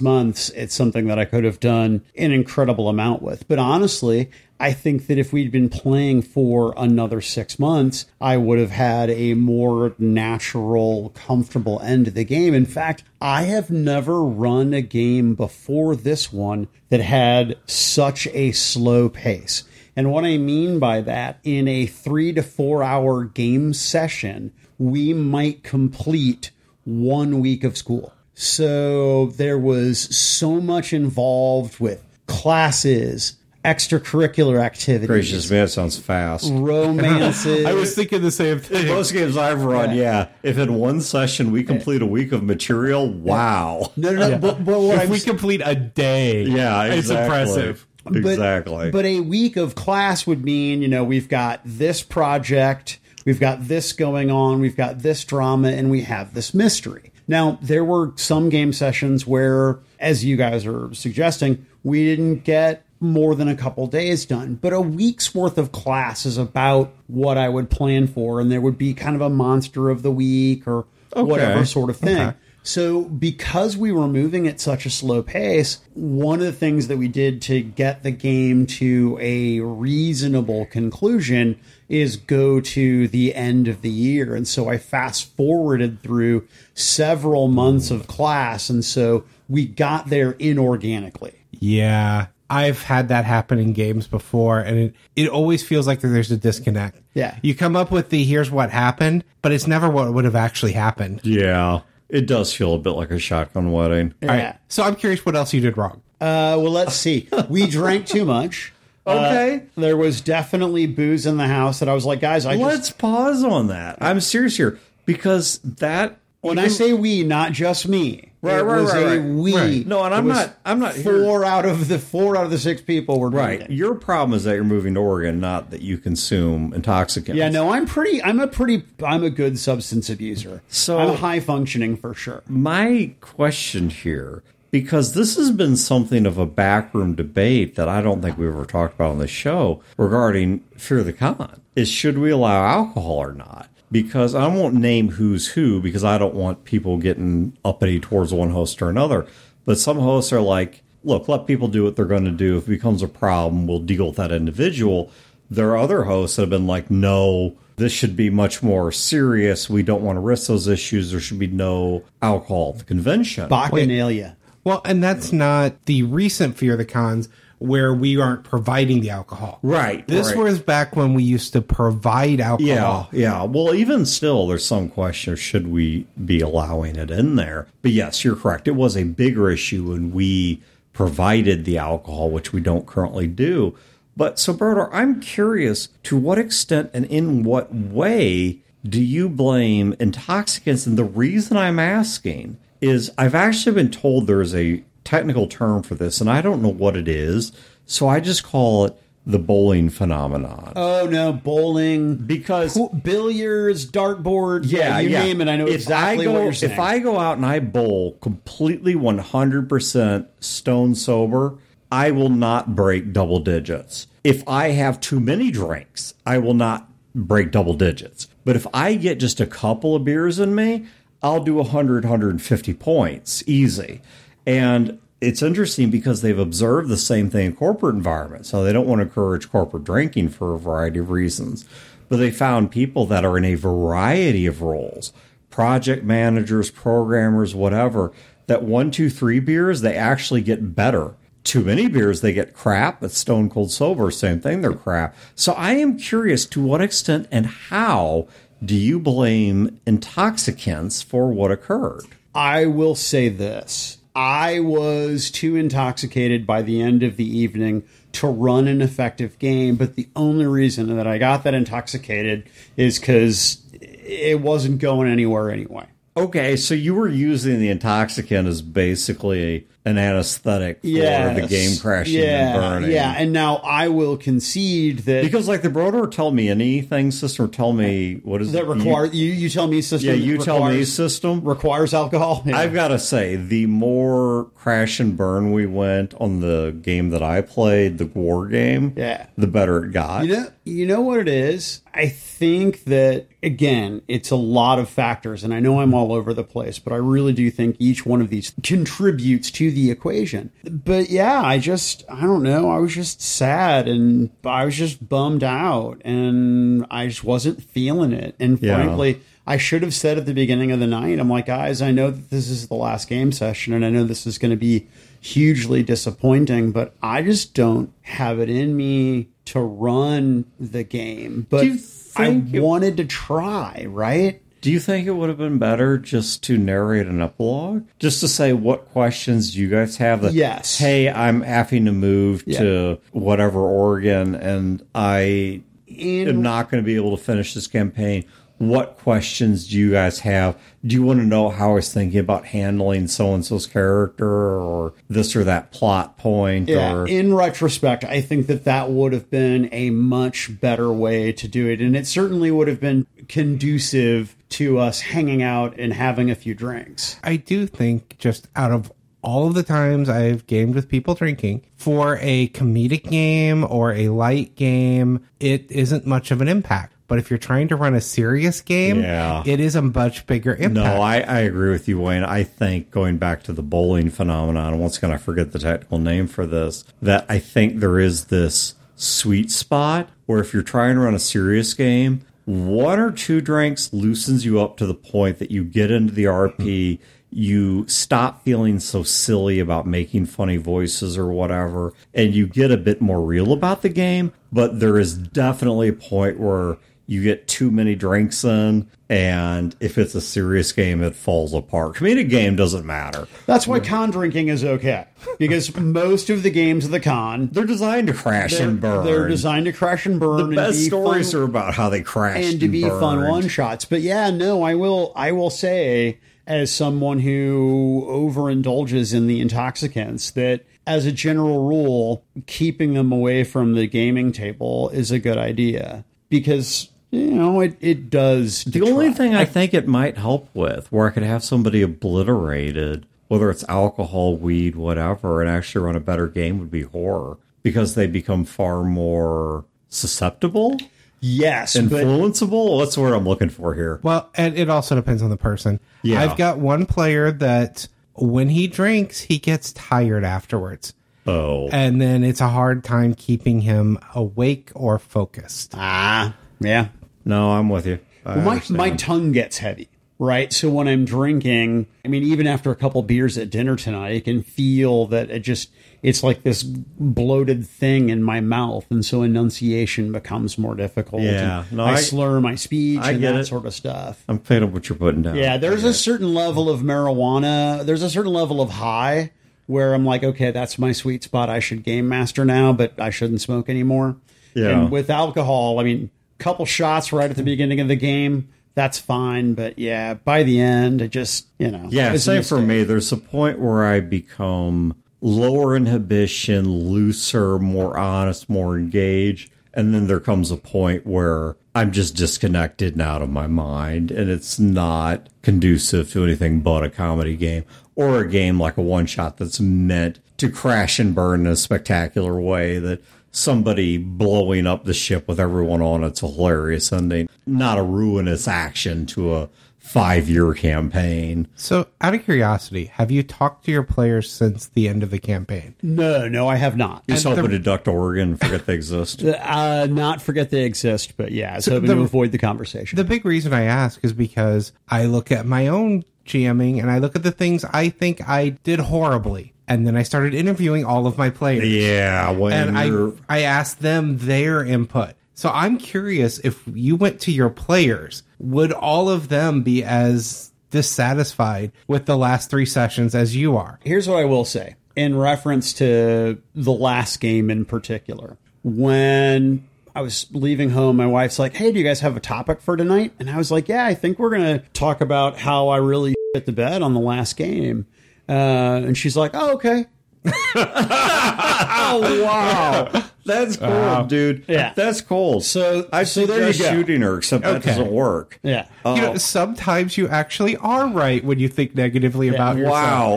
months, 0.00 0.50
it's 0.50 0.74
something 0.74 1.06
that 1.06 1.18
I 1.18 1.24
could 1.24 1.44
have 1.44 1.58
done 1.58 2.02
an 2.16 2.32
incredible 2.32 2.88
amount 2.88 3.22
with. 3.22 3.48
But 3.48 3.58
honestly, 3.58 4.30
I 4.58 4.74
think 4.74 5.06
that 5.06 5.16
if 5.16 5.32
we'd 5.32 5.50
been 5.50 5.70
playing 5.70 6.22
for 6.22 6.74
another 6.76 7.22
six 7.22 7.58
months, 7.58 8.04
I 8.20 8.36
would 8.36 8.58
have 8.58 8.72
had 8.72 9.08
a 9.08 9.32
more 9.34 9.94
natural, 9.98 11.10
comfortable 11.14 11.80
end 11.80 12.04
to 12.04 12.10
the 12.10 12.24
game. 12.24 12.52
In 12.52 12.66
fact, 12.66 13.04
I 13.22 13.44
have 13.44 13.70
never 13.70 14.22
run 14.22 14.74
a 14.74 14.82
game 14.82 15.34
before 15.34 15.96
this 15.96 16.30
one 16.30 16.68
that 16.90 17.00
had 17.00 17.56
such 17.66 18.26
a 18.28 18.52
slow 18.52 19.08
pace. 19.08 19.64
And 19.96 20.12
what 20.12 20.24
I 20.24 20.36
mean 20.36 20.78
by 20.78 21.00
that, 21.00 21.38
in 21.42 21.66
a 21.66 21.86
three 21.86 22.32
to 22.34 22.42
four 22.42 22.82
hour 22.82 23.24
game 23.24 23.72
session, 23.72 24.52
we 24.78 25.14
might 25.14 25.62
complete 25.62 26.50
one 26.84 27.40
week 27.40 27.64
of 27.64 27.76
school. 27.76 28.12
So 28.34 29.26
there 29.26 29.58
was 29.58 29.98
so 30.16 30.60
much 30.60 30.92
involved 30.92 31.78
with 31.78 32.02
classes, 32.26 33.36
extracurricular 33.64 34.58
activities, 34.60 35.08
Gracious, 35.08 35.50
man, 35.50 35.64
that 35.64 35.68
sounds 35.68 35.98
fast. 35.98 36.50
romances. 36.50 37.66
I 37.66 37.74
was 37.74 37.94
thinking 37.94 38.22
the 38.22 38.30
same 38.30 38.58
thing. 38.60 38.86
Most 38.88 39.12
games 39.12 39.36
I've 39.36 39.62
run, 39.62 39.94
yeah. 39.94 40.28
If 40.42 40.56
in 40.58 40.74
one 40.74 41.00
session 41.02 41.50
we 41.52 41.64
complete 41.64 42.00
a 42.02 42.06
week 42.06 42.32
of 42.32 42.42
material, 42.42 43.12
wow. 43.12 43.92
no, 43.96 44.12
no, 44.12 44.30
no. 44.30 44.38
But, 44.38 44.64
but 44.64 44.80
what 44.80 44.96
if 44.96 45.02
I'm 45.02 45.10
we 45.10 45.20
complete 45.20 45.60
a 45.64 45.74
day, 45.74 46.44
Yeah, 46.44 46.84
it's 46.84 47.10
exactly. 47.10 47.24
impressive. 47.24 47.86
But- 48.04 48.16
Exactly. 48.16 48.90
But 48.90 49.04
a 49.04 49.20
week 49.20 49.56
of 49.58 49.74
class 49.74 50.26
would 50.26 50.42
mean, 50.42 50.80
you 50.80 50.88
know, 50.88 51.04
we've 51.04 51.28
got 51.28 51.60
this 51.66 52.02
project, 52.02 52.98
we've 53.24 53.40
got 53.40 53.68
this 53.68 53.92
going 53.92 54.30
on, 54.30 54.60
we've 54.60 54.76
got 54.76 55.00
this 55.00 55.24
drama, 55.24 55.68
and 55.68 55.90
we 55.90 56.02
have 56.02 56.34
this 56.34 56.54
mystery. 56.54 57.12
Now, 57.28 57.58
there 57.62 57.84
were 57.84 58.12
some 58.16 58.48
game 58.48 58.72
sessions 58.72 59.26
where, 59.26 59.78
as 59.98 60.24
you 60.24 60.36
guys 60.36 60.66
are 60.66 60.92
suggesting, 60.94 61.64
we 61.84 62.04
didn't 62.04 62.44
get 62.44 62.84
more 62.98 63.34
than 63.34 63.48
a 63.48 63.54
couple 63.56 63.86
days 63.86 64.26
done. 64.26 64.56
But 64.56 64.72
a 64.72 64.80
week's 64.80 65.34
worth 65.34 65.56
of 65.56 65.72
class 65.72 66.26
is 66.26 66.36
about 66.36 66.92
what 67.06 67.38
I 67.38 67.48
would 67.48 67.70
plan 67.70 68.06
for, 68.06 68.40
and 68.40 68.50
there 68.52 68.60
would 68.60 68.76
be 68.76 68.94
kind 68.94 69.16
of 69.16 69.22
a 69.22 69.30
monster 69.30 69.90
of 69.90 70.02
the 70.02 70.10
week 70.10 70.66
or 70.66 70.86
whatever 71.14 71.64
sort 71.64 71.88
of 71.90 71.96
thing. 71.96 72.34
So, 72.62 73.04
because 73.04 73.76
we 73.76 73.90
were 73.90 74.06
moving 74.06 74.46
at 74.46 74.60
such 74.60 74.84
a 74.84 74.90
slow 74.90 75.22
pace, 75.22 75.78
one 75.94 76.40
of 76.40 76.46
the 76.46 76.52
things 76.52 76.88
that 76.88 76.98
we 76.98 77.08
did 77.08 77.40
to 77.42 77.62
get 77.62 78.02
the 78.02 78.10
game 78.10 78.66
to 78.66 79.18
a 79.20 79.60
reasonable 79.60 80.66
conclusion 80.66 81.58
is 81.88 82.16
go 82.16 82.60
to 82.60 83.08
the 83.08 83.34
end 83.34 83.66
of 83.66 83.82
the 83.82 83.90
year. 83.90 84.34
And 84.34 84.46
so 84.46 84.68
I 84.68 84.78
fast 84.78 85.34
forwarded 85.36 86.02
through 86.02 86.46
several 86.74 87.48
months 87.48 87.90
of 87.90 88.06
class. 88.06 88.68
And 88.68 88.84
so 88.84 89.24
we 89.48 89.66
got 89.66 90.08
there 90.08 90.34
inorganically. 90.34 91.34
Yeah. 91.52 92.26
I've 92.50 92.82
had 92.82 93.08
that 93.08 93.24
happen 93.24 93.60
in 93.60 93.72
games 93.74 94.08
before, 94.08 94.58
and 94.58 94.76
it, 94.76 94.94
it 95.14 95.28
always 95.28 95.62
feels 95.62 95.86
like 95.86 96.00
there's 96.00 96.32
a 96.32 96.36
disconnect. 96.36 97.00
Yeah. 97.14 97.38
You 97.42 97.54
come 97.54 97.76
up 97.76 97.92
with 97.92 98.08
the 98.08 98.24
here's 98.24 98.50
what 98.50 98.70
happened, 98.70 99.22
but 99.40 99.52
it's 99.52 99.68
never 99.68 99.88
what 99.88 100.12
would 100.12 100.24
have 100.24 100.34
actually 100.34 100.72
happened. 100.72 101.20
yeah. 101.22 101.82
It 102.10 102.26
does 102.26 102.52
feel 102.52 102.74
a 102.74 102.78
bit 102.78 102.90
like 102.90 103.10
a 103.10 103.18
shotgun 103.18 103.72
wedding. 103.72 104.14
All 104.22 104.28
right. 104.28 104.56
So 104.68 104.82
I'm 104.82 104.96
curious 104.96 105.24
what 105.24 105.36
else 105.36 105.52
you 105.52 105.60
did 105.60 105.76
wrong. 105.76 106.02
Uh, 106.20 106.58
well, 106.60 106.70
let's 106.70 106.94
see. 106.94 107.28
We 107.48 107.66
drank 107.66 108.06
too 108.06 108.24
much. 108.24 108.72
Okay. 109.06 109.56
Uh, 109.56 109.80
there 109.80 109.96
was 109.96 110.20
definitely 110.20 110.86
booze 110.86 111.24
in 111.24 111.38
the 111.38 111.46
house 111.46 111.80
that 111.80 111.88
I 111.88 111.94
was 111.94 112.04
like, 112.04 112.20
guys, 112.20 112.44
I 112.44 112.52
just. 112.52 112.62
Let's 112.62 112.90
pause 112.90 113.42
on 113.42 113.68
that. 113.68 113.96
I'm 114.00 114.20
serious 114.20 114.58
here 114.58 114.78
because 115.06 115.58
that 115.64 116.19
When 116.42 116.58
I 116.58 116.68
say 116.68 116.92
we, 116.94 117.22
not 117.22 117.52
just 117.52 117.86
me. 117.86 118.26
Right, 118.42 118.58
it 118.60 118.62
right, 118.62 118.80
was 118.80 118.94
right, 118.94 119.02
a 119.02 119.20
right. 119.20 119.30
we. 119.30 119.54
Right. 119.54 119.86
No, 119.86 120.02
and 120.02 120.14
I'm 120.14 120.24
was 120.24 120.34
not- 120.38 120.56
I'm 120.64 120.78
not 120.78 120.94
here- 120.94 121.02
Four 121.22 121.44
out 121.44 121.66
of 121.66 121.88
the 121.88 121.98
four 121.98 122.38
out 122.38 122.46
of 122.46 122.50
the 122.50 122.56
six 122.58 122.80
people 122.80 123.20
were 123.20 123.28
right. 123.28 123.58
drinking. 123.58 123.76
Your 123.76 123.94
problem 123.94 124.34
is 124.34 124.44
that 124.44 124.54
you're 124.54 124.64
moving 124.64 124.94
to 124.94 125.00
Oregon, 125.00 125.40
not 125.40 125.70
that 125.70 125.82
you 125.82 125.98
consume 125.98 126.72
intoxicants. 126.72 127.36
Yeah, 127.36 127.50
no, 127.50 127.70
I'm 127.70 127.84
pretty. 127.84 128.22
I'm 128.22 128.40
a 128.40 128.46
pretty. 128.46 128.82
I'm 129.04 129.22
a 129.22 129.28
good 129.28 129.58
substance 129.58 130.08
abuser. 130.08 130.62
So- 130.68 130.98
I'm 130.98 131.16
high 131.16 131.40
functioning 131.40 131.98
for 131.98 132.14
sure. 132.14 132.42
My 132.48 133.10
question 133.20 133.90
here, 133.90 134.42
because 134.70 135.12
this 135.12 135.36
has 135.36 135.50
been 135.50 135.76
something 135.76 136.24
of 136.24 136.38
a 136.38 136.46
backroom 136.46 137.14
debate 137.14 137.74
that 137.74 137.90
I 137.90 138.00
don't 138.00 138.22
think 138.22 138.38
we've 138.38 138.48
ever 138.48 138.64
talked 138.64 138.94
about 138.94 139.10
on 139.10 139.18
the 139.18 139.28
show 139.28 139.82
regarding 139.98 140.60
Fear 140.78 141.02
the 141.02 141.12
Con, 141.12 141.60
is 141.76 141.90
should 141.90 142.16
we 142.16 142.30
allow 142.30 142.64
alcohol 142.66 143.18
or 143.18 143.34
not? 143.34 143.68
Because 143.92 144.34
I 144.34 144.46
won't 144.46 144.74
name 144.74 145.10
who's 145.10 145.48
who 145.48 145.80
because 145.80 146.04
I 146.04 146.16
don't 146.16 146.34
want 146.34 146.64
people 146.64 146.96
getting 146.98 147.56
uppity 147.64 147.98
towards 147.98 148.32
one 148.32 148.50
host 148.50 148.80
or 148.80 148.88
another. 148.88 149.26
But 149.64 149.78
some 149.78 149.98
hosts 149.98 150.32
are 150.32 150.40
like, 150.40 150.82
look, 151.02 151.28
let 151.28 151.46
people 151.46 151.68
do 151.68 151.84
what 151.84 151.96
they're 151.96 152.04
going 152.04 152.24
to 152.24 152.30
do. 152.30 152.56
If 152.56 152.64
it 152.64 152.70
becomes 152.70 153.02
a 153.02 153.08
problem, 153.08 153.66
we'll 153.66 153.80
deal 153.80 154.06
with 154.06 154.16
that 154.16 154.32
individual. 154.32 155.10
There 155.50 155.70
are 155.70 155.78
other 155.78 156.04
hosts 156.04 156.36
that 156.36 156.42
have 156.42 156.50
been 156.50 156.66
like, 156.68 156.90
no, 156.90 157.56
this 157.76 157.92
should 157.92 158.14
be 158.14 158.30
much 158.30 158.62
more 158.62 158.92
serious. 158.92 159.68
We 159.68 159.82
don't 159.82 160.02
want 160.02 160.16
to 160.16 160.20
risk 160.20 160.46
those 160.46 160.68
issues. 160.68 161.10
There 161.10 161.20
should 161.20 161.38
be 161.38 161.48
no 161.48 162.04
alcohol 162.22 162.72
at 162.74 162.78
the 162.80 162.84
convention. 162.84 163.48
Bacchanalia. 163.48 164.36
Well, 164.62 164.82
and 164.84 165.02
that's 165.02 165.32
not 165.32 165.86
the 165.86 166.02
recent 166.02 166.56
Fear 166.56 166.76
the 166.76 166.84
Cons 166.84 167.28
where 167.60 167.92
we 167.92 168.18
aren't 168.18 168.42
providing 168.42 169.02
the 169.02 169.10
alcohol. 169.10 169.58
Right. 169.62 170.06
This 170.08 170.28
right. 170.28 170.38
was 170.38 170.58
back 170.58 170.96
when 170.96 171.12
we 171.12 171.22
used 171.22 171.52
to 171.52 171.60
provide 171.60 172.40
alcohol. 172.40 173.08
yeah. 173.12 173.20
Yeah. 173.20 173.42
Well, 173.44 173.74
even 173.74 174.06
still, 174.06 174.48
there's 174.48 174.64
some 174.64 174.88
question 174.88 175.34
of 175.34 175.40
should 175.40 175.68
we 175.68 176.06
be 176.24 176.40
allowing 176.40 176.96
it 176.96 177.10
in 177.10 177.36
there. 177.36 177.66
But 177.82 177.92
yes, 177.92 178.24
you're 178.24 178.34
correct. 178.34 178.66
It 178.66 178.76
was 178.76 178.96
a 178.96 179.04
bigger 179.04 179.50
issue 179.50 179.90
when 179.90 180.10
we 180.10 180.62
provided 180.94 181.66
the 181.66 181.76
alcohol, 181.76 182.30
which 182.30 182.52
we 182.52 182.62
don't 182.62 182.86
currently 182.86 183.26
do. 183.26 183.76
But 184.16 184.38
so, 184.38 184.54
Brodeur, 184.54 184.88
I'm 184.90 185.20
curious 185.20 185.90
to 186.04 186.16
what 186.16 186.38
extent 186.38 186.90
and 186.94 187.04
in 187.04 187.42
what 187.42 187.74
way 187.74 188.60
do 188.88 189.02
you 189.02 189.28
blame 189.28 189.94
intoxicants? 190.00 190.86
And 190.86 190.96
the 190.96 191.04
reason 191.04 191.58
I'm 191.58 191.78
asking 191.78 192.58
is 192.80 193.10
I've 193.18 193.34
actually 193.34 193.74
been 193.74 193.90
told 193.90 194.26
there's 194.26 194.54
a 194.54 194.82
technical 195.10 195.48
term 195.48 195.82
for 195.82 195.96
this, 195.96 196.20
and 196.20 196.30
I 196.30 196.40
don't 196.40 196.62
know 196.62 196.72
what 196.72 196.96
it 196.96 197.08
is. 197.08 197.50
So 197.84 198.06
I 198.06 198.20
just 198.20 198.44
call 198.44 198.84
it 198.84 198.96
the 199.26 199.40
bowling 199.40 199.90
phenomenon. 199.90 200.72
Oh 200.76 201.06
no, 201.10 201.32
bowling, 201.32 202.14
because 202.14 202.78
billiards, 203.02 203.90
dartboard. 203.90 204.70
Yeah, 204.70 205.00
you 205.00 205.10
name 205.10 205.40
it. 205.40 205.48
I 205.48 205.56
know 205.56 205.66
if 205.66 205.74
exactly 205.74 206.26
I 206.26 206.28
go, 206.28 206.32
what 206.34 206.44
you're 206.44 206.52
saying. 206.52 206.72
If 206.72 206.78
I 206.78 207.00
go 207.00 207.18
out 207.18 207.36
and 207.36 207.44
I 207.44 207.58
bowl 207.58 208.12
completely 208.20 208.94
100% 208.94 210.26
stone 210.38 210.94
sober, 210.94 211.58
I 211.90 212.12
will 212.12 212.30
not 212.30 212.76
break 212.76 213.12
double 213.12 213.40
digits. 213.40 214.06
If 214.22 214.46
I 214.48 214.68
have 214.68 215.00
too 215.00 215.18
many 215.18 215.50
drinks, 215.50 216.14
I 216.24 216.38
will 216.38 216.54
not 216.54 216.88
break 217.16 217.50
double 217.50 217.74
digits. 217.74 218.28
But 218.44 218.54
if 218.54 218.66
I 218.72 218.94
get 218.94 219.18
just 219.18 219.40
a 219.40 219.46
couple 219.46 219.96
of 219.96 220.04
beers 220.04 220.38
in 220.38 220.54
me, 220.54 220.86
I'll 221.20 221.42
do 221.42 221.54
100, 221.54 222.04
150 222.04 222.74
points 222.74 223.42
easy. 223.46 224.00
And 224.46 224.98
it's 225.20 225.42
interesting 225.42 225.90
because 225.90 226.22
they've 226.22 226.38
observed 226.38 226.88
the 226.88 226.96
same 226.96 227.30
thing 227.30 227.46
in 227.46 227.56
corporate 227.56 227.94
environments. 227.94 228.48
So 228.48 228.64
they 228.64 228.72
don't 228.72 228.86
want 228.86 229.00
to 229.00 229.04
encourage 229.04 229.50
corporate 229.50 229.84
drinking 229.84 230.30
for 230.30 230.54
a 230.54 230.58
variety 230.58 230.98
of 230.98 231.10
reasons. 231.10 231.66
But 232.08 232.16
they 232.16 232.30
found 232.30 232.70
people 232.70 233.06
that 233.06 233.24
are 233.24 233.38
in 233.38 233.44
a 233.44 233.54
variety 233.54 234.46
of 234.46 234.62
roles 234.62 235.12
project 235.50 236.04
managers, 236.04 236.70
programmers, 236.70 237.54
whatever 237.54 238.12
that 238.50 238.64
one, 238.64 238.90
two, 238.90 239.08
three 239.08 239.38
beers, 239.38 239.80
they 239.80 239.94
actually 239.94 240.42
get 240.42 240.74
better. 240.74 241.14
Too 241.44 241.62
many 241.62 241.86
beers, 241.86 242.20
they 242.20 242.32
get 242.32 242.52
crap. 242.52 243.00
But 243.00 243.12
stone 243.12 243.48
cold 243.48 243.70
sober, 243.70 244.10
same 244.10 244.40
thing, 244.40 244.60
they're 244.60 244.72
crap. 244.72 245.14
So 245.36 245.52
I 245.52 245.74
am 245.74 245.96
curious 245.96 246.46
to 246.46 246.60
what 246.60 246.80
extent 246.80 247.28
and 247.30 247.46
how 247.46 248.26
do 248.64 248.74
you 248.74 248.98
blame 248.98 249.80
intoxicants 249.86 251.00
for 251.00 251.32
what 251.32 251.52
occurred? 251.52 252.06
I 252.34 252.66
will 252.66 252.96
say 252.96 253.28
this. 253.28 253.98
I 254.14 254.60
was 254.60 255.30
too 255.30 255.56
intoxicated 255.56 256.46
by 256.46 256.62
the 256.62 256.80
end 256.80 257.02
of 257.02 257.16
the 257.16 257.38
evening 257.38 257.84
to 258.12 258.26
run 258.26 258.66
an 258.66 258.82
effective 258.82 259.38
game, 259.38 259.76
but 259.76 259.94
the 259.94 260.08
only 260.16 260.46
reason 260.46 260.94
that 260.96 261.06
I 261.06 261.18
got 261.18 261.44
that 261.44 261.54
intoxicated 261.54 262.48
is 262.76 262.98
because 262.98 263.62
it 263.72 264.40
wasn't 264.40 264.80
going 264.80 265.08
anywhere 265.08 265.50
anyway. 265.50 265.86
Okay, 266.16 266.56
so 266.56 266.74
you 266.74 266.94
were 266.94 267.08
using 267.08 267.60
the 267.60 267.68
intoxicant 267.68 268.48
as 268.48 268.62
basically 268.62 269.68
an 269.86 269.96
anesthetic 269.96 270.82
for 270.82 270.88
the 270.88 271.46
game 271.48 271.76
crashing 271.80 272.20
yeah, 272.20 272.52
and 272.52 272.60
burning. 272.82 272.90
Yeah, 272.90 273.14
and 273.16 273.32
now 273.32 273.56
I 273.56 273.88
will 273.88 274.16
concede 274.18 274.98
that 275.00 275.22
Because 275.24 275.48
like 275.48 275.62
the 275.62 275.70
Brodeur 275.70 276.06
tell 276.06 276.30
me 276.30 276.50
anything 276.50 277.10
system 277.10 277.46
or 277.46 277.48
tell 277.48 277.72
me 277.72 278.20
what 278.22 278.42
is 278.42 278.52
that 278.52 278.66
require 278.66 279.06
you, 279.06 279.32
you 279.32 279.48
tell 279.48 279.66
me 279.66 279.80
system 279.80 280.10
yeah, 280.10 280.14
you 280.16 280.36
tell 280.38 280.58
me 280.58 280.64
requires- 280.66 280.92
system. 280.92 281.40
requires 281.42 281.94
alcohol. 281.94 282.42
Yeah. 282.44 282.58
I've 282.58 282.74
got 282.74 282.88
to 282.88 282.98
say, 282.98 283.36
the 283.36 283.66
more 283.66 284.50
crash 284.54 285.00
and 285.00 285.16
burn 285.16 285.52
we 285.52 285.64
went 285.66 286.12
on 286.14 286.40
the 286.40 286.76
game 286.82 287.10
that 287.10 287.22
I 287.22 287.40
played, 287.40 287.98
the 287.98 288.06
war 288.06 288.46
game, 288.48 288.92
Yeah. 288.96 289.26
the 289.38 289.46
better 289.46 289.84
it 289.84 289.92
got. 289.92 290.26
You 290.26 290.32
know, 290.34 290.46
you 290.64 290.86
know 290.86 291.00
what 291.00 291.20
it 291.20 291.28
is. 291.28 291.80
I 291.94 292.08
think 292.08 292.84
that 292.84 293.26
again, 293.42 294.02
it's 294.08 294.30
a 294.30 294.36
lot 294.36 294.78
of 294.78 294.88
factors, 294.88 295.42
and 295.44 295.52
I 295.54 295.60
know 295.60 295.80
I'm 295.80 295.94
all 295.94 296.12
over 296.12 296.34
the 296.34 296.44
place, 296.44 296.78
but 296.78 296.92
I 296.92 296.96
really 296.96 297.32
do 297.32 297.50
think 297.50 297.76
each 297.78 298.04
one 298.04 298.20
of 298.20 298.30
these 298.30 298.52
contributes 298.62 299.50
to 299.52 299.70
the 299.70 299.90
equation. 299.90 300.50
But 300.64 301.10
yeah, 301.10 301.40
I 301.42 301.58
just, 301.58 302.04
I 302.08 302.22
don't 302.22 302.42
know, 302.42 302.70
I 302.70 302.78
was 302.78 302.94
just 302.94 303.20
sad 303.22 303.88
and 303.88 304.30
I 304.44 304.64
was 304.64 304.76
just 304.76 305.08
bummed 305.08 305.44
out, 305.44 306.00
and 306.04 306.86
I 306.90 307.06
just 307.06 307.24
wasn't 307.24 307.62
feeling 307.62 308.12
it. 308.12 308.34
And 308.38 308.60
Yeah. 308.60 308.74
frankly, 308.76 309.20
I 309.46 309.56
should 309.56 309.82
have 309.82 309.94
said 309.94 310.18
at 310.18 310.26
the 310.26 310.34
beginning 310.34 310.70
of 310.70 310.78
the 310.80 310.86
night, 310.86 311.18
I'm 311.18 311.30
like, 311.30 311.46
guys, 311.46 311.82
I 311.82 311.90
know 311.90 312.10
that 312.10 312.30
this 312.30 312.48
is 312.48 312.68
the 312.68 312.74
last 312.74 313.08
game 313.08 313.32
session, 313.32 313.72
and 313.72 313.84
I 313.84 313.90
know 313.90 314.04
this 314.04 314.26
is 314.26 314.38
going 314.38 314.50
to 314.52 314.56
be 314.56 314.86
hugely 315.20 315.82
disappointing, 315.82 316.72
but 316.72 316.94
I 317.02 317.22
just 317.22 317.52
don't 317.54 317.92
have 318.02 318.38
it 318.38 318.48
in 318.48 318.76
me 318.76 319.28
to 319.46 319.60
run 319.60 320.44
the 320.58 320.84
game. 320.84 321.46
But 321.50 321.66
Do 322.16 322.22
you 322.22 322.28
I 322.28 322.56
it- 322.56 322.62
wanted 322.62 322.96
to 322.98 323.04
try, 323.04 323.86
right? 323.88 324.40
Do 324.60 324.70
you 324.70 324.78
think 324.78 325.06
it 325.06 325.12
would 325.12 325.30
have 325.30 325.38
been 325.38 325.56
better 325.58 325.96
just 325.96 326.42
to 326.44 326.58
narrate 326.58 327.06
an 327.06 327.22
epilogue? 327.22 327.84
Just 327.98 328.20
to 328.20 328.28
say 328.28 328.52
what 328.52 328.84
questions 328.92 329.56
you 329.56 329.68
guys 329.70 329.96
have 329.96 330.20
that 330.20 330.34
Yes. 330.34 330.76
hey, 330.76 331.08
I'm 331.08 331.40
having 331.40 331.86
to 331.86 331.92
move 331.92 332.44
to 332.44 332.98
whatever 333.12 333.60
Oregon 333.60 334.34
and 334.34 334.82
I 334.94 335.62
In- 335.86 336.28
am 336.28 336.42
not 336.42 336.70
going 336.70 336.82
to 336.82 336.86
be 336.86 336.96
able 336.96 337.16
to 337.16 337.22
finish 337.22 337.54
this 337.54 337.66
campaign. 337.66 338.24
What 338.60 338.98
questions 338.98 339.68
do 339.68 339.78
you 339.78 339.92
guys 339.92 340.18
have? 340.18 340.54
Do 340.84 340.94
you 340.94 341.02
want 341.02 341.20
to 341.20 341.24
know 341.24 341.48
how 341.48 341.70
I 341.70 341.74
was 341.76 341.90
thinking 341.90 342.20
about 342.20 342.44
handling 342.44 343.08
so 343.08 343.32
and 343.32 343.42
so's 343.42 343.66
character 343.66 344.28
or 344.28 344.92
this 345.08 345.34
or 345.34 345.44
that 345.44 345.72
plot 345.72 346.18
point 346.18 346.68
Yeah, 346.68 346.92
or 346.92 347.08
in 347.08 347.32
retrospect, 347.32 348.04
I 348.04 348.20
think 348.20 348.48
that 348.48 348.64
that 348.64 348.90
would 348.90 349.14
have 349.14 349.30
been 349.30 349.70
a 349.72 349.88
much 349.88 350.60
better 350.60 350.92
way 350.92 351.32
to 351.32 351.48
do 351.48 351.68
it. 351.68 351.80
And 351.80 351.96
it 351.96 352.06
certainly 352.06 352.50
would 352.50 352.68
have 352.68 352.80
been 352.80 353.06
conducive 353.28 354.36
to 354.50 354.78
us 354.78 355.00
hanging 355.00 355.42
out 355.42 355.78
and 355.78 355.94
having 355.94 356.30
a 356.30 356.34
few 356.34 356.54
drinks. 356.54 357.16
I 357.24 357.36
do 357.36 357.66
think 357.66 358.18
just 358.18 358.46
out 358.54 358.72
of 358.72 358.92
all 359.22 359.46
of 359.46 359.54
the 359.54 359.62
times 359.62 360.10
I've 360.10 360.46
gamed 360.46 360.74
with 360.74 360.88
people 360.88 361.14
drinking, 361.14 361.64
for 361.76 362.18
a 362.20 362.48
comedic 362.48 363.08
game 363.08 363.64
or 363.64 363.92
a 363.94 364.10
light 364.10 364.54
game, 364.54 365.24
it 365.38 365.70
isn't 365.70 366.06
much 366.06 366.30
of 366.30 366.42
an 366.42 366.48
impact. 366.48 366.94
But 367.10 367.18
if 367.18 367.28
you're 367.28 367.38
trying 367.38 367.66
to 367.68 367.76
run 367.76 367.94
a 367.96 368.00
serious 368.00 368.60
game, 368.60 369.02
Yeah. 369.02 369.42
it 369.44 369.58
is 369.58 369.74
a 369.74 369.82
much 369.82 370.28
bigger 370.28 370.54
impact. 370.54 370.74
No, 370.96 371.02
I, 371.02 371.16
I 371.18 371.40
agree 371.40 371.70
with 371.72 371.88
you, 371.88 371.98
Wayne. 372.00 372.22
I 372.22 372.44
think 372.44 372.92
going 372.92 373.18
back 373.18 373.42
to 373.42 373.52
the 373.52 373.64
bowling 373.64 374.10
phenomenon, 374.10 374.78
once 374.78 374.96
again, 374.96 375.10
I 375.10 375.16
forget 375.16 375.50
the 375.50 375.58
technical 375.58 375.98
name 375.98 376.28
for 376.28 376.46
this, 376.46 376.84
that 377.02 377.26
I 377.28 377.40
think 377.40 377.80
there 377.80 377.98
is 377.98 378.26
this 378.26 378.74
sweet 378.94 379.50
spot 379.50 380.08
where 380.26 380.38
if 380.38 380.54
you're 380.54 380.62
trying 380.62 380.94
to 380.94 381.00
run 381.00 381.16
a 381.16 381.18
serious 381.18 381.74
game, 381.74 382.20
one 382.44 383.00
or 383.00 383.10
two 383.10 383.40
drinks 383.40 383.92
loosens 383.92 384.44
you 384.44 384.60
up 384.60 384.76
to 384.76 384.86
the 384.86 384.94
point 384.94 385.40
that 385.40 385.50
you 385.50 385.64
get 385.64 385.90
into 385.90 386.14
the 386.14 386.24
RP. 386.24 386.98
Hmm. 386.98 387.02
You 387.32 387.86
stop 387.86 388.44
feeling 388.44 388.80
so 388.80 389.04
silly 389.04 389.60
about 389.60 389.86
making 389.86 390.26
funny 390.26 390.56
voices 390.56 391.16
or 391.16 391.28
whatever, 391.28 391.92
and 392.12 392.34
you 392.34 392.48
get 392.48 392.72
a 392.72 392.76
bit 392.76 393.00
more 393.00 393.20
real 393.24 393.52
about 393.52 393.82
the 393.82 393.88
game. 393.88 394.32
But 394.52 394.80
there 394.80 394.98
is 394.98 395.16
definitely 395.16 395.88
a 395.88 395.92
point 395.92 396.40
where 396.40 396.78
you 397.10 397.24
get 397.24 397.48
too 397.48 397.72
many 397.72 397.96
drinks 397.96 398.44
in 398.44 398.88
And 399.08 399.74
if 399.80 399.98
it's 399.98 400.14
a 400.14 400.20
serious 400.20 400.70
game, 400.70 401.02
it 401.02 401.16
falls 401.16 401.52
apart. 401.52 401.96
Comedic 401.96 402.30
game 402.30 402.54
doesn't 402.54 402.86
matter. 402.86 403.26
That's 403.46 403.66
why 403.66 403.80
con 403.80 404.12
drinking 404.12 404.46
is 404.46 404.62
okay 404.62 405.08
because 405.36 405.76
most 405.76 406.30
of 406.30 406.44
the 406.44 406.52
games 406.52 406.84
of 406.84 406.92
the 406.92 407.00
con 407.00 407.48
They're 407.50 407.64
designed 407.64 408.06
to 408.06 408.12
crash 408.12 408.60
and 408.60 408.80
burn. 408.80 409.04
they're 409.04 409.26
designed 409.26 409.66
to 409.66 409.72
crash 409.72 410.06
and 410.06 410.20
burn. 410.20 410.36
the 410.36 410.44
and 410.44 410.54
best 410.54 410.78
be 410.78 410.84
stories 410.84 411.32
fun, 411.32 411.40
are 411.40 411.44
about 411.44 411.74
how 411.74 411.88
they 411.88 412.00
crash 412.02 412.44
and 412.44 412.60
to 412.60 412.68
be 412.68 412.82
fun 412.82 413.26
one 413.26 413.48
shots. 413.48 413.84
But 413.84 414.02
yeah, 414.02 414.30
no, 414.30 414.62
I 414.62 414.76
will. 414.76 415.12
I 415.16 415.32
will 415.32 415.50
say, 415.50 416.20
as 416.46 416.72
someone 416.72 417.18
who 417.18 418.06
overindulges 418.08 419.12
in 419.12 419.26
the 419.26 419.40
intoxicants, 419.40 420.30
that 420.30 420.64
as 420.86 421.06
a 421.06 421.12
general 421.12 421.66
rule, 421.66 422.24
keeping 422.46 422.94
them 422.94 423.10
away 423.10 423.42
from 423.42 423.74
the 423.74 423.88
gaming 423.88 424.30
table 424.30 424.90
is 424.90 425.10
a 425.10 425.18
good 425.18 425.36
idea 425.36 426.04
because 426.28 426.90
you 427.10 427.30
know 427.32 427.60
it 427.60 427.76
it 427.80 428.10
does. 428.10 428.64
The 428.64 428.82
only 428.82 429.12
thing 429.12 429.34
I 429.34 429.44
think 429.44 429.74
it 429.74 429.86
might 429.88 430.16
help 430.18 430.48
with, 430.54 430.90
where 430.92 431.08
I 431.08 431.10
could 431.10 431.22
have 431.22 431.42
somebody 431.44 431.82
obliterated, 431.82 433.06
whether 433.28 433.50
it's 433.50 433.64
alcohol, 433.68 434.36
weed, 434.36 434.76
whatever, 434.76 435.40
and 435.40 435.50
actually 435.50 435.84
run 435.84 435.96
a 435.96 436.00
better 436.00 436.26
game 436.28 436.58
would 436.60 436.70
be 436.70 436.82
horror 436.82 437.38
because 437.62 437.94
they 437.94 438.06
become 438.06 438.44
far 438.44 438.82
more 438.84 439.64
susceptible, 439.88 440.78
yes, 441.20 441.74
but 441.76 441.84
influenceable. 442.04 442.80
That's 442.82 442.96
what 442.96 443.12
I'm 443.12 443.26
looking 443.26 443.50
for 443.50 443.74
here. 443.74 444.00
Well, 444.02 444.30
and 444.34 444.56
it 444.56 444.70
also 444.70 444.94
depends 444.94 445.22
on 445.22 445.30
the 445.30 445.36
person. 445.36 445.80
Yeah. 446.02 446.22
I've 446.22 446.36
got 446.36 446.58
one 446.58 446.86
player 446.86 447.30
that 447.32 447.88
when 448.14 448.48
he 448.50 448.66
drinks, 448.66 449.20
he 449.22 449.38
gets 449.38 449.72
tired 449.72 450.24
afterwards. 450.24 450.94
Oh, 451.26 451.68
And 451.68 452.00
then 452.00 452.24
it's 452.24 452.40
a 452.40 452.48
hard 452.48 452.82
time 452.82 453.14
keeping 453.14 453.60
him 453.60 453.98
awake 454.14 454.70
or 454.74 454.98
focused. 454.98 455.74
ah, 455.76 456.34
yeah. 456.60 456.88
No, 457.24 457.52
I'm 457.52 457.68
with 457.68 457.86
you. 457.86 457.98
I 458.24 458.36
Well, 458.36 458.44
my 458.44 458.50
understand. 458.52 458.76
my 458.78 458.90
tongue 458.90 459.32
gets 459.32 459.58
heavy, 459.58 459.88
right? 460.18 460.52
So 460.52 460.68
when 460.70 460.88
I'm 460.88 461.04
drinking, 461.04 461.86
I 462.04 462.08
mean, 462.08 462.22
even 462.22 462.46
after 462.46 462.70
a 462.70 462.76
couple 462.76 463.02
beers 463.02 463.38
at 463.38 463.50
dinner 463.50 463.76
tonight, 463.76 464.14
I 464.16 464.20
can 464.20 464.42
feel 464.42 465.06
that 465.06 465.30
it 465.30 465.40
just 465.40 465.70
it's 466.02 466.22
like 466.22 466.42
this 466.44 466.62
bloated 466.62 467.66
thing 467.66 468.08
in 468.08 468.22
my 468.22 468.40
mouth, 468.40 468.86
and 468.90 469.04
so 469.04 469.22
enunciation 469.22 470.12
becomes 470.12 470.56
more 470.56 470.74
difficult. 470.74 471.22
Yeah. 471.22 471.64
No, 471.70 471.84
I, 471.84 471.92
I- 471.92 471.96
slur 471.96 472.40
my 472.40 472.54
speech 472.54 473.00
I 473.00 473.12
and 473.12 473.22
that 473.24 473.34
it. 473.36 473.44
sort 473.46 473.66
of 473.66 473.74
stuff. 473.74 474.24
I'm 474.28 474.38
picking 474.38 474.64
up 474.64 474.70
what 474.70 474.88
you're 474.88 474.96
putting 474.98 475.22
down. 475.22 475.36
Yeah, 475.36 475.56
there's 475.58 475.84
a 475.84 475.92
certain 475.94 476.32
level 476.34 476.70
of 476.70 476.80
marijuana. 476.80 477.84
There's 477.84 478.02
a 478.02 478.10
certain 478.10 478.32
level 478.32 478.60
of 478.60 478.70
high 478.70 479.32
where 479.66 479.94
I'm 479.94 480.04
like, 480.04 480.24
okay, 480.24 480.50
that's 480.50 480.78
my 480.78 480.92
sweet 480.92 481.22
spot. 481.22 481.48
I 481.50 481.60
should 481.60 481.84
game 481.84 482.08
master 482.08 482.44
now, 482.44 482.72
but 482.72 482.98
I 483.00 483.10
shouldn't 483.10 483.40
smoke 483.40 483.68
anymore. 483.68 484.16
Yeah. 484.54 484.70
And 484.70 484.90
with 484.90 485.10
alcohol, 485.10 485.78
I 485.78 485.84
mean, 485.84 486.10
couple 486.40 486.64
shots 486.64 487.12
right 487.12 487.30
at 487.30 487.36
the 487.36 487.42
beginning 487.42 487.80
of 487.80 487.88
the 487.88 487.96
game, 487.96 488.48
that's 488.74 488.98
fine. 488.98 489.54
But 489.54 489.78
yeah, 489.78 490.14
by 490.14 490.42
the 490.42 490.60
end, 490.60 491.02
it 491.02 491.10
just 491.10 491.46
you 491.58 491.70
know, 491.70 491.86
Yeah, 491.90 492.16
same 492.16 492.42
for 492.42 492.60
me. 492.60 492.82
There's 492.82 493.12
a 493.12 493.16
point 493.16 493.58
where 493.58 493.84
I 493.84 494.00
become 494.00 494.96
lower 495.20 495.76
inhibition, 495.76 496.68
looser, 496.68 497.58
more 497.58 497.96
honest, 497.98 498.48
more 498.48 498.78
engaged. 498.78 499.50
And 499.72 499.94
then 499.94 500.08
there 500.08 500.20
comes 500.20 500.50
a 500.50 500.56
point 500.56 501.06
where 501.06 501.56
I'm 501.74 501.92
just 501.92 502.16
disconnected 502.16 502.94
and 502.94 503.02
out 503.02 503.22
of 503.22 503.30
my 503.30 503.46
mind, 503.46 504.10
and 504.10 504.28
it's 504.28 504.58
not 504.58 505.28
conducive 505.42 506.10
to 506.10 506.24
anything 506.24 506.60
but 506.60 506.82
a 506.82 506.90
comedy 506.90 507.36
game 507.36 507.64
or 507.94 508.20
a 508.20 508.28
game 508.28 508.58
like 508.58 508.76
a 508.76 508.82
one 508.82 509.06
shot 509.06 509.36
that's 509.36 509.60
meant 509.60 510.18
to 510.38 510.50
crash 510.50 510.98
and 510.98 511.14
burn 511.14 511.40
in 511.42 511.46
a 511.46 511.56
spectacular 511.56 512.40
way 512.40 512.78
that 512.78 513.00
somebody 513.30 513.96
blowing 513.98 514.66
up 514.66 514.84
the 514.84 514.94
ship 514.94 515.28
with 515.28 515.40
everyone 515.40 515.82
on 515.82 516.04
it's 516.04 516.22
a 516.22 516.26
hilarious 516.28 516.92
ending, 516.92 517.28
not 517.46 517.78
a 517.78 517.82
ruinous 517.82 518.48
action 518.48 519.06
to 519.06 519.34
a 519.34 519.48
five 519.78 520.28
year 520.28 520.52
campaign. 520.54 521.48
So, 521.56 521.88
out 522.00 522.14
of 522.14 522.24
curiosity, 522.24 522.86
have 522.86 523.10
you 523.10 523.22
talked 523.22 523.64
to 523.64 523.72
your 523.72 523.82
players 523.82 524.30
since 524.30 524.68
the 524.68 524.88
end 524.88 525.02
of 525.02 525.10
the 525.10 525.18
campaign? 525.18 525.74
No, 525.82 526.28
no, 526.28 526.46
I 526.48 526.56
have 526.56 526.76
not. 526.76 527.06
Just 527.08 527.24
hoping 527.24 527.44
to 527.44 527.48
deduct 527.50 527.88
Oregon 527.88 528.30
and 528.30 528.40
forget 528.40 528.66
they 528.66 528.74
exist. 528.74 529.24
Uh, 529.50 529.86
not 529.90 530.20
forget 530.22 530.50
they 530.50 530.64
exist, 530.64 531.16
but 531.16 531.32
yeah, 531.32 531.58
so 531.58 531.72
hoping 531.72 531.88
the- 531.88 531.94
to 531.96 532.00
avoid 532.02 532.30
the 532.30 532.38
conversation. 532.38 532.96
The 532.96 533.04
big 533.04 533.24
reason 533.24 533.52
I 533.52 533.62
ask 533.64 534.02
is 534.04 534.12
because 534.12 534.72
I 534.88 535.06
look 535.06 535.32
at 535.32 535.44
my 535.46 535.66
own 535.68 536.04
GMing 536.26 536.80
and 536.80 536.90
I 536.90 536.98
look 536.98 537.16
at 537.16 537.22
the 537.22 537.32
things 537.32 537.64
I 537.64 537.88
think 537.88 538.28
I 538.28 538.50
did 538.50 538.78
horribly. 538.80 539.52
And 539.70 539.86
then 539.86 539.96
I 539.96 540.02
started 540.02 540.34
interviewing 540.34 540.84
all 540.84 541.06
of 541.06 541.16
my 541.16 541.30
players. 541.30 541.66
Yeah, 541.66 542.30
when 542.32 542.52
and 542.52 542.76
I 542.76 542.84
you're 542.84 543.14
I 543.28 543.42
asked 543.42 543.80
them 543.80 544.18
their 544.18 544.64
input. 544.64 545.14
So 545.34 545.48
I'm 545.48 545.78
curious 545.78 546.38
if 546.40 546.62
you 546.66 546.96
went 546.96 547.20
to 547.20 547.32
your 547.32 547.48
players, 547.48 548.24
would 548.38 548.72
all 548.72 549.08
of 549.08 549.28
them 549.28 549.62
be 549.62 549.82
as 549.82 550.52
dissatisfied 550.70 551.72
with 551.86 552.06
the 552.06 552.18
last 552.18 552.50
three 552.50 552.66
sessions 552.66 553.14
as 553.14 553.34
you 553.36 553.56
are? 553.56 553.78
Here's 553.82 554.08
what 554.08 554.18
I 554.18 554.24
will 554.24 554.44
say 554.44 554.76
in 554.96 555.16
reference 555.16 555.72
to 555.74 556.42
the 556.54 556.72
last 556.72 557.20
game 557.20 557.48
in 557.48 557.64
particular. 557.64 558.36
When 558.62 559.66
I 559.94 560.02
was 560.02 560.26
leaving 560.32 560.70
home, 560.70 560.96
my 560.96 561.06
wife's 561.06 561.38
like, 561.38 561.54
Hey, 561.54 561.72
do 561.72 561.78
you 561.78 561.84
guys 561.84 562.00
have 562.00 562.16
a 562.16 562.20
topic 562.20 562.60
for 562.60 562.76
tonight? 562.76 563.12
And 563.18 563.30
I 563.30 563.36
was 563.36 563.50
like, 563.50 563.68
Yeah, 563.68 563.86
I 563.86 563.94
think 563.94 564.18
we're 564.18 564.36
going 564.36 564.58
to 564.58 564.68
talk 564.70 565.00
about 565.00 565.38
how 565.38 565.68
I 565.68 565.78
really 565.78 566.14
hit 566.34 566.46
the 566.46 566.52
bed 566.52 566.82
on 566.82 566.92
the 566.92 567.00
last 567.00 567.36
game. 567.36 567.86
Uh, 568.30 568.86
and 568.86 568.96
she's 568.96 569.16
like, 569.16 569.32
Oh, 569.34 569.54
okay. 569.54 569.86
oh 570.54 572.22
wow, 572.24 573.02
that's 573.24 573.56
cool, 573.56 574.04
dude. 574.04 574.44
Yeah. 574.48 574.72
that's 574.74 575.00
cool. 575.00 575.40
So- 575.40 575.88
I 575.92 576.04
so 576.04 576.26
there 576.26 576.46
you 576.46 576.52
suggest 576.52 576.70
go. 576.72 576.76
shooting 576.78 577.00
her, 577.02 577.18
except 577.18 577.44
that 577.44 577.62
doesn't 577.62 577.90
work. 577.90 578.38
Yeah. 578.42 578.66
Oh, 578.84 578.94
You 578.96 579.02
know, 579.02 579.14
sometimes 579.16 579.96
you 579.98 580.08
actually 580.08 580.56
are 580.58 580.88
right 580.88 581.24
when 581.24 581.38
you 581.38 581.48
think 581.48 581.74
negatively 581.74 582.28
about 582.28 582.56
yourself. 582.58 582.72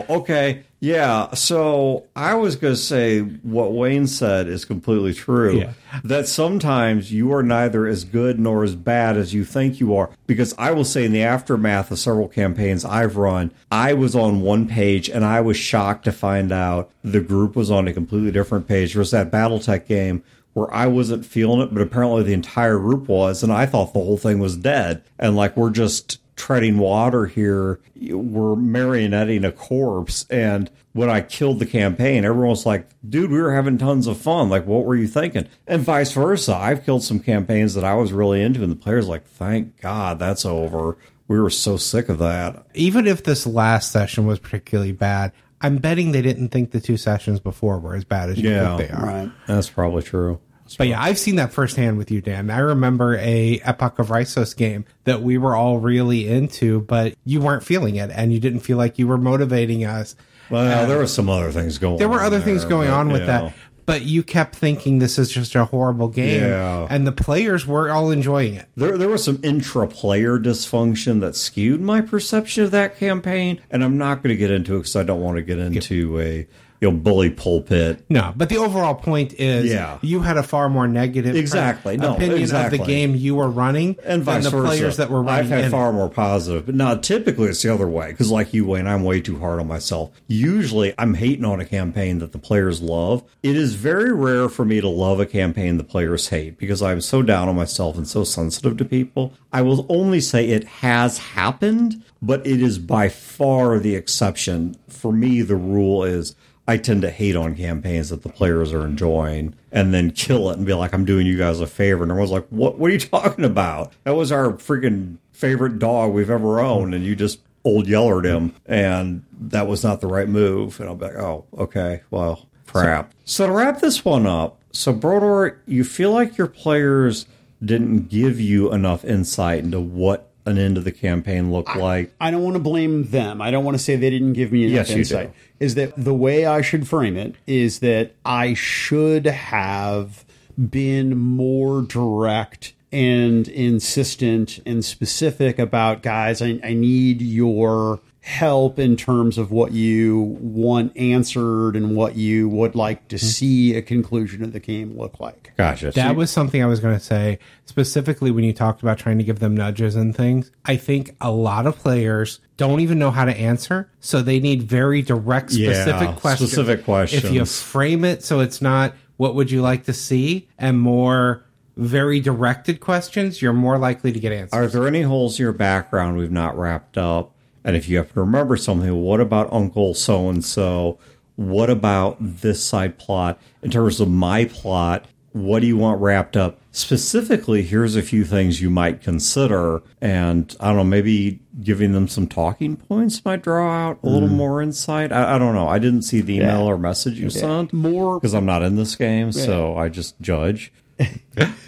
Wow. 0.10 0.16
Okay. 0.22 0.64
Yeah. 0.84 1.34
So 1.34 2.08
I 2.14 2.34
was 2.34 2.58
going 2.58 2.74
to 2.74 2.80
say 2.80 3.22
what 3.22 3.72
Wayne 3.72 4.06
said 4.06 4.50
is 4.50 4.66
completely 4.66 5.14
true. 5.14 5.60
Yeah. 5.60 5.74
That 6.04 6.28
sometimes 6.28 7.10
you 7.10 7.32
are 7.32 7.42
neither 7.42 7.88
as 7.88 8.04
good 8.04 8.38
nor 8.38 8.66
as 8.66 8.76
bad 8.76 9.16
as 9.16 9.34
you 9.34 9.46
think 9.46 9.80
you 9.80 9.96
are. 9.96 10.10
Because 10.28 10.54
I 10.58 10.72
will 10.72 10.84
say, 10.84 11.06
in 11.06 11.14
the 11.14 11.24
aftermath 11.24 11.90
of 11.90 12.00
several 12.00 12.28
campaigns 12.28 12.84
I've 12.84 13.16
run, 13.16 13.52
I 13.72 13.94
was 13.94 14.14
on 14.14 14.42
one 14.42 14.68
page 14.68 15.10
and 15.10 15.24
I 15.24 15.40
was 15.40 15.56
shocked 15.56 16.04
to 16.04 16.12
find 16.12 16.52
out 16.52 16.92
the 17.02 17.22
group 17.22 17.56
was 17.56 17.72
on 17.72 17.88
a 17.88 17.94
completely 17.94 18.32
different 18.32 18.68
page. 18.68 18.92
There 18.92 19.00
was 19.00 19.12
that 19.12 19.32
Battletech 19.32 19.88
game 19.88 20.22
where 20.52 20.72
I 20.74 20.88
wasn't 20.88 21.26
feeling 21.26 21.62
it, 21.62 21.74
but 21.74 21.82
apparently 21.82 22.24
the 22.24 22.34
entire 22.34 22.78
group 22.78 23.08
was, 23.08 23.42
and 23.42 23.54
I 23.54 23.66
thought 23.68 23.94
the 23.94 24.00
whole 24.00 24.18
thing 24.18 24.40
was 24.40 24.58
dead. 24.58 25.02
And 25.18 25.38
like 25.38 25.56
we're 25.56 25.70
just 25.70 26.20
treading 26.36 26.78
water 26.78 27.26
here. 27.26 27.80
We're 27.96 28.56
marionetting 28.56 29.46
a 29.48 29.52
corpse. 29.52 30.26
And 30.30 30.70
when 30.94 31.10
I 31.10 31.22
killed 31.22 31.60
the 31.60 31.66
campaign, 31.66 32.26
everyone 32.26 32.50
was 32.50 32.66
like, 32.66 32.90
dude, 33.08 33.32
we 33.32 33.42
were 33.42 33.54
having 33.54 33.78
tons 33.78 34.08
of 34.08 34.18
fun. 34.18 34.50
Like, 34.50 34.66
what 34.66 34.86
were 34.86 34.96
you 34.96 35.08
thinking? 35.08 35.48
And 35.68 35.82
vice 35.82 36.12
versa. 36.12 36.56
I've 36.56 36.86
killed 36.86 37.04
some 37.04 37.20
campaigns 37.20 37.74
that 37.76 37.84
I 37.84 37.96
was 37.96 38.12
really 38.14 38.42
into, 38.42 38.62
and 38.64 38.72
the 38.72 38.76
players 38.76 39.08
like, 39.08 39.26
thank 39.26 39.80
God 39.82 40.20
that's 40.20 40.46
over. 40.46 40.98
We 41.28 41.40
were 41.40 41.50
so 41.50 41.78
sick 41.78 42.10
of 42.10 42.18
that. 42.20 42.66
Even 42.74 43.08
if 43.08 43.24
this 43.24 43.48
last 43.48 43.92
session 43.92 44.26
was 44.26 44.40
particularly 44.40 44.92
bad, 44.92 45.32
I'm 45.62 45.78
betting 45.78 46.12
they 46.12 46.22
didn't 46.22 46.50
think 46.50 46.72
the 46.72 46.82
two 46.82 46.98
sessions 46.98 47.40
before 47.40 47.80
were 47.80 47.96
as 47.96 48.04
bad 48.04 48.30
as 48.30 48.38
you 48.38 48.50
Yeah. 48.50 48.76
think 48.78 48.90
they 48.90 48.96
are. 48.96 49.06
Right. 49.06 49.32
That's 49.48 49.70
probably 49.70 50.04
true. 50.04 50.40
But 50.78 50.88
yeah, 50.88 51.02
I've 51.02 51.20
seen 51.20 51.36
that 51.38 51.54
firsthand 51.54 51.98
with 51.98 52.12
you, 52.12 52.22
Dan. 52.22 52.50
I 52.50 52.60
remember 52.60 53.16
a 53.18 53.60
Epoch 53.64 54.00
of 54.00 54.08
Rhisos 54.08 54.56
game 54.56 54.86
that 55.04 55.22
we 55.22 55.38
were 55.38 55.56
all 55.56 55.80
really 55.80 56.28
into, 56.28 56.82
but 56.82 57.16
you 57.26 57.42
weren't 57.42 57.64
feeling 57.64 57.96
it, 57.96 58.10
and 58.12 58.34
you 58.34 58.40
didn't 58.40 58.62
feel 58.62 58.78
like 58.78 58.98
you 58.98 59.08
were 59.08 59.18
motivating 59.18 59.86
us. 59.86 60.16
Well, 60.50 60.84
uh, 60.84 60.86
there 60.86 60.98
were 60.98 61.08
some 61.08 61.30
other 61.30 61.52
things 61.52 61.78
going 61.78 61.94
on. 61.94 62.00
There 62.00 62.10
were 62.10 62.22
other 62.22 62.40
things 62.40 62.66
going 62.66 62.90
but, 62.90 62.98
on 62.98 63.12
with 63.12 63.26
that, 63.26 63.54
but 63.86 64.04
you 64.04 64.24
kept 64.24 64.56
thinking 64.56 65.00
this 65.00 65.18
is 65.18 65.30
just 65.30 65.56
a 65.56 65.66
horrible 65.66 66.08
game, 66.10 66.42
Yeah. 66.42 66.88
and 66.90 67.08
the 67.08 67.12
players 67.12 67.66
were 67.66 67.90
all 67.90 68.12
enjoying 68.12 68.56
it. 68.56 68.68
There, 68.76 68.98
there 68.98 69.10
was 69.10 69.24
some 69.24 69.40
intra-player 69.44 70.40
dysfunction 70.40 71.22
that 71.22 71.36
skewed 71.36 71.82
my 71.82 72.02
perception 72.02 72.64
of 72.64 72.72
that 72.72 72.98
campaign, 72.98 73.62
and 73.72 73.84
I'm 73.84 73.98
not 73.98 74.24
going 74.24 74.34
to 74.34 74.38
get 74.38 74.52
into 74.52 74.76
it 74.76 74.80
because 74.80 74.96
I 74.96 75.04
don't 75.04 75.22
want 75.22 75.38
to 75.38 75.44
get 75.44 75.60
into 75.60 76.20
a 76.20 76.48
you 76.84 76.92
know 76.92 76.98
bully 76.98 77.30
pulpit. 77.30 78.04
No, 78.10 78.34
but 78.36 78.50
the 78.50 78.58
overall 78.58 78.94
point 78.96 79.34
is, 79.40 79.66
Yeah. 79.72 79.98
you 80.02 80.22
had 80.22 80.38
a 80.38 80.44
far 80.44 80.70
more 80.70 80.88
negative 80.88 81.36
Exactly. 81.36 81.98
No, 81.98 82.14
opinion 82.16 82.40
exactly. 82.42 82.80
of 82.80 82.86
the 82.86 82.92
game 82.92 83.16
you 83.16 83.36
were 83.36 83.50
running 83.50 83.96
And 84.06 84.26
than 84.26 84.42
the 84.44 84.50
versa. 84.50 84.66
players 84.68 84.98
that 84.98 85.10
were 85.10 85.24
running. 85.24 85.46
I've 85.46 85.50
had 85.50 85.64
it. 85.66 85.70
far 85.72 85.94
more 85.94 86.10
positive. 86.10 86.66
But 86.66 86.76
now, 86.76 86.96
typically 86.96 87.48
it's 87.48 87.62
the 87.62 87.74
other 87.74 87.88
way 87.88 88.12
because, 88.12 88.30
like 88.32 88.54
you, 88.54 88.66
Wayne, 88.66 88.86
I'm 88.88 89.04
way 89.04 89.22
too 89.22 89.40
hard 89.40 89.60
on 89.60 89.68
myself. 89.68 90.12
Usually, 90.28 90.94
I'm 90.98 91.14
hating 91.14 91.46
on 91.46 91.60
a 91.62 91.66
campaign 91.66 92.20
that 92.20 92.32
the 92.34 92.38
players 92.38 92.82
love. 92.82 93.24
It 93.42 93.56
is 93.56 93.76
very 93.76 94.12
rare 94.14 94.50
for 94.50 94.66
me 94.66 94.82
to 94.82 94.90
love 94.90 95.20
a 95.20 95.26
campaign 95.26 95.78
the 95.78 95.84
players 95.84 96.30
hate 96.30 96.58
because 96.58 96.82
I'm 96.82 97.00
so 97.02 97.22
down 97.22 97.48
on 97.48 97.56
myself 97.56 97.96
and 97.98 98.08
so 98.08 98.24
sensitive 98.24 98.78
to 98.78 98.86
people. 98.86 99.34
I 99.54 99.62
will 99.62 99.86
only 99.90 100.20
say 100.20 100.50
it 100.50 100.64
has 100.66 101.18
happened, 101.20 102.04
but 102.22 102.46
it 102.46 102.62
is 102.62 102.78
by 102.80 103.08
far 103.10 103.80
the 103.80 103.96
exception. 103.96 104.76
For 104.90 105.12
me, 105.14 105.42
the 105.42 105.56
rule 105.56 106.04
is. 106.04 106.36
I 106.68 106.78
tend 106.78 107.02
to 107.02 107.10
hate 107.10 107.36
on 107.36 107.56
campaigns 107.56 108.10
that 108.10 108.24
the 108.24 108.30
players 108.30 108.72
are 108.72 108.86
enjoying 108.86 109.54
and 109.72 109.94
then 109.94 110.12
kill 110.12 110.50
it 110.50 110.58
and 110.58 110.66
be 110.66 110.74
like, 110.74 110.94
I'm 110.94 111.04
doing 111.04 111.28
you 111.28 111.38
guys 111.38 111.60
a 111.60 111.68
favor. 111.68 112.04
And 112.04 112.12
everyone's 112.12 112.32
like, 112.32 112.48
what, 112.50 112.80
what 112.80 112.90
are 112.90 112.94
you 112.94 113.00
talking 113.00 113.44
about? 113.44 113.94
That 114.06 114.16
was 114.16 114.32
our 114.32 114.54
freaking 114.54 115.18
favorite 115.34 115.80
dog 115.80 116.14
we've 116.14 116.30
ever 116.30 116.60
owned, 116.62 116.96
and 116.96 117.04
you 117.04 117.16
just 117.16 117.40
old 117.66 117.88
yellered 117.88 118.26
him, 118.26 118.56
and 118.66 119.24
that 119.32 119.68
was 119.68 119.84
not 119.84 120.00
the 120.00 120.08
right 120.08 120.30
move. 120.30 120.80
And 120.80 120.88
I'll 120.88 120.96
be 120.96 121.06
like, 121.06 121.16
oh, 121.16 121.46
okay, 121.58 122.02
well, 122.12 122.48
crap. 122.68 123.12
So, 123.26 123.44
so 123.44 123.48
to 123.48 123.54
wrap 123.54 123.82
this 123.82 124.06
one 124.06 124.26
up, 124.26 124.60
so 124.72 124.94
Brodeur, 124.94 125.62
you 125.66 125.84
feel 125.84 126.12
like 126.12 126.38
your 126.38 126.48
players 126.48 127.26
didn't 127.64 128.10
give 128.10 128.40
you 128.40 128.72
enough 128.72 129.06
insight 129.06 129.64
into 129.64 129.80
what 129.80 130.30
an 130.46 130.58
end 130.58 130.78
of 130.78 130.84
the 130.84 130.92
campaign 130.92 131.52
looked 131.52 131.76
like. 131.76 132.14
I 132.20 132.32
don't 132.32 132.44
want 132.44 132.56
to 132.56 132.62
blame 132.62 133.10
them. 133.10 133.42
I 133.42 133.52
don't 133.52 133.64
want 133.64 133.76
to 133.76 133.84
say 133.84 133.96
they 133.96 134.10
didn't 134.10 134.34
give 134.34 134.52
me 134.52 134.66
enough 134.66 134.88
Yes, 134.88 134.90
you 134.92 134.98
insight. 134.98 135.34
Is 135.60 135.76
that 135.76 135.94
the 135.96 136.14
way 136.14 136.46
I 136.46 136.62
should 136.62 136.88
frame 136.88 137.16
it? 137.18 137.36
Is 137.48 137.80
that 137.80 138.14
I 138.26 138.54
should 138.54 139.26
have 139.26 140.26
been 140.58 141.18
more 141.18 141.82
direct 141.82 142.74
and 142.92 143.48
insistent 143.48 144.60
and 144.66 144.86
specific 144.86 145.58
about 145.58 146.04
guys. 146.04 146.42
I, 146.42 146.60
I 146.64 146.74
need 146.74 147.22
your 147.22 148.02
help 148.26 148.80
in 148.80 148.96
terms 148.96 149.38
of 149.38 149.52
what 149.52 149.74
you 149.74 150.18
want 150.40 150.96
answered 150.96 151.76
and 151.76 151.94
what 151.94 152.16
you 152.16 152.48
would 152.48 152.74
like 152.74 153.00
Mm-hmm. 153.00 153.08
to 153.10 153.20
see 153.20 153.76
a 153.76 153.82
conclusion 153.82 154.42
of 154.44 154.54
the 154.54 154.62
game 154.62 154.98
look 154.98 155.20
like. 155.20 155.52
Gotcha. 155.58 155.92
That 155.92 156.16
was 156.16 156.32
something 156.32 156.64
I 156.64 156.66
was 156.66 156.80
going 156.80 156.94
to 156.98 157.04
say, 157.04 157.38
specifically 157.66 158.32
when 158.32 158.46
you 158.46 158.54
talked 158.54 158.82
about 158.82 158.98
trying 158.98 159.18
to 159.18 159.26
give 159.26 159.40
them 159.40 159.56
nudges 159.58 159.98
and 159.98 160.16
things. 160.16 160.52
I 160.64 160.78
think 160.78 161.16
a 161.20 161.32
lot 161.32 161.68
of 161.68 161.78
players 161.78 162.40
don't 162.56 162.80
even 162.80 162.98
know 162.98 163.12
how 163.12 163.26
to 163.26 163.36
answer, 163.36 163.92
so 164.00 164.22
they 164.22 164.40
need 164.40 164.64
very 164.64 165.02
direct, 165.02 165.52
Yeah, 165.52 165.74
specific 165.74 166.16
questions. 166.16 166.52
specific 166.52 166.88
If 167.26 167.32
you 167.32 167.44
frame 167.46 168.06
it 168.06 168.24
so 168.24 168.40
it's 168.40 168.62
not 168.62 168.94
what 169.18 169.36
would 169.36 169.52
you 169.52 169.62
like 169.62 169.84
to 169.86 169.94
see 169.94 170.48
and 170.58 170.80
more 170.80 171.44
very 171.76 172.22
directed 172.22 172.80
questions, 172.80 173.42
you're 173.42 173.52
more 173.52 173.78
likely 173.78 174.14
to 174.14 174.20
get 174.20 174.32
answers. 174.32 174.54
Are 174.54 174.68
there 174.68 174.88
any 174.88 175.02
holes 175.02 175.38
in 175.40 175.44
your 175.44 175.52
background 175.54 176.18
we've 176.18 176.32
not 176.32 176.58
wrapped 176.58 176.98
up? 176.98 177.33
And 177.64 177.76
if 177.76 177.88
you 177.88 177.98
have 177.98 178.14
to 178.14 178.20
remember 178.20 178.58
something, 178.58 178.94
what 179.02 179.20
about 179.20 179.52
Uncle 179.52 179.94
so 179.94 180.30
and 180.30 180.44
so? 180.44 181.00
What 181.36 181.70
about 181.70 182.18
this 182.20 182.64
side 182.64 182.98
plot? 182.98 183.40
In 183.62 183.72
terms 183.72 184.00
of 184.00 184.10
my 184.10 184.46
plot, 184.46 185.06
what 185.34 185.62
do 185.62 185.68
you 185.68 185.78
want 185.78 186.00
wrapped 186.00 186.38
up? 186.38 186.60
Specifically, 186.72 187.64
here's 187.64 187.96
a 187.96 188.04
few 188.04 188.24
things 188.24 188.62
you 188.62 188.70
might 188.70 189.02
consider. 189.02 189.82
And 190.00 190.56
I 190.60 190.68
don't 190.68 190.78
know, 190.78 190.84
maybe 190.84 191.40
giving 191.62 191.92
them 191.94 192.08
some 192.08 192.28
talking 192.28 192.76
points 192.76 193.24
might 193.26 193.42
draw 193.42 193.72
out 193.72 194.00
a 194.04 194.10
little 194.10 194.30
mm. 194.30 194.34
more 194.34 194.62
insight. 194.62 195.12
I, 195.12 195.36
I 195.36 195.40
don't 195.40 195.56
know. 195.56 195.68
I 195.68 195.80
didn't 195.80 196.04
see 196.04 196.22
the 196.22 196.36
email 196.36 196.70
or 196.70 196.78
message 196.78 197.20
you 197.20 197.30
sent 197.30 197.74
More 197.74 198.20
because 198.20 198.34
I'm 198.34 198.46
not 198.46 198.62
in 198.62 198.76
this 198.76 198.96
game, 198.96 199.32
so 199.32 199.76
I 199.76 199.90
just 199.90 200.20
judge. 200.22 200.72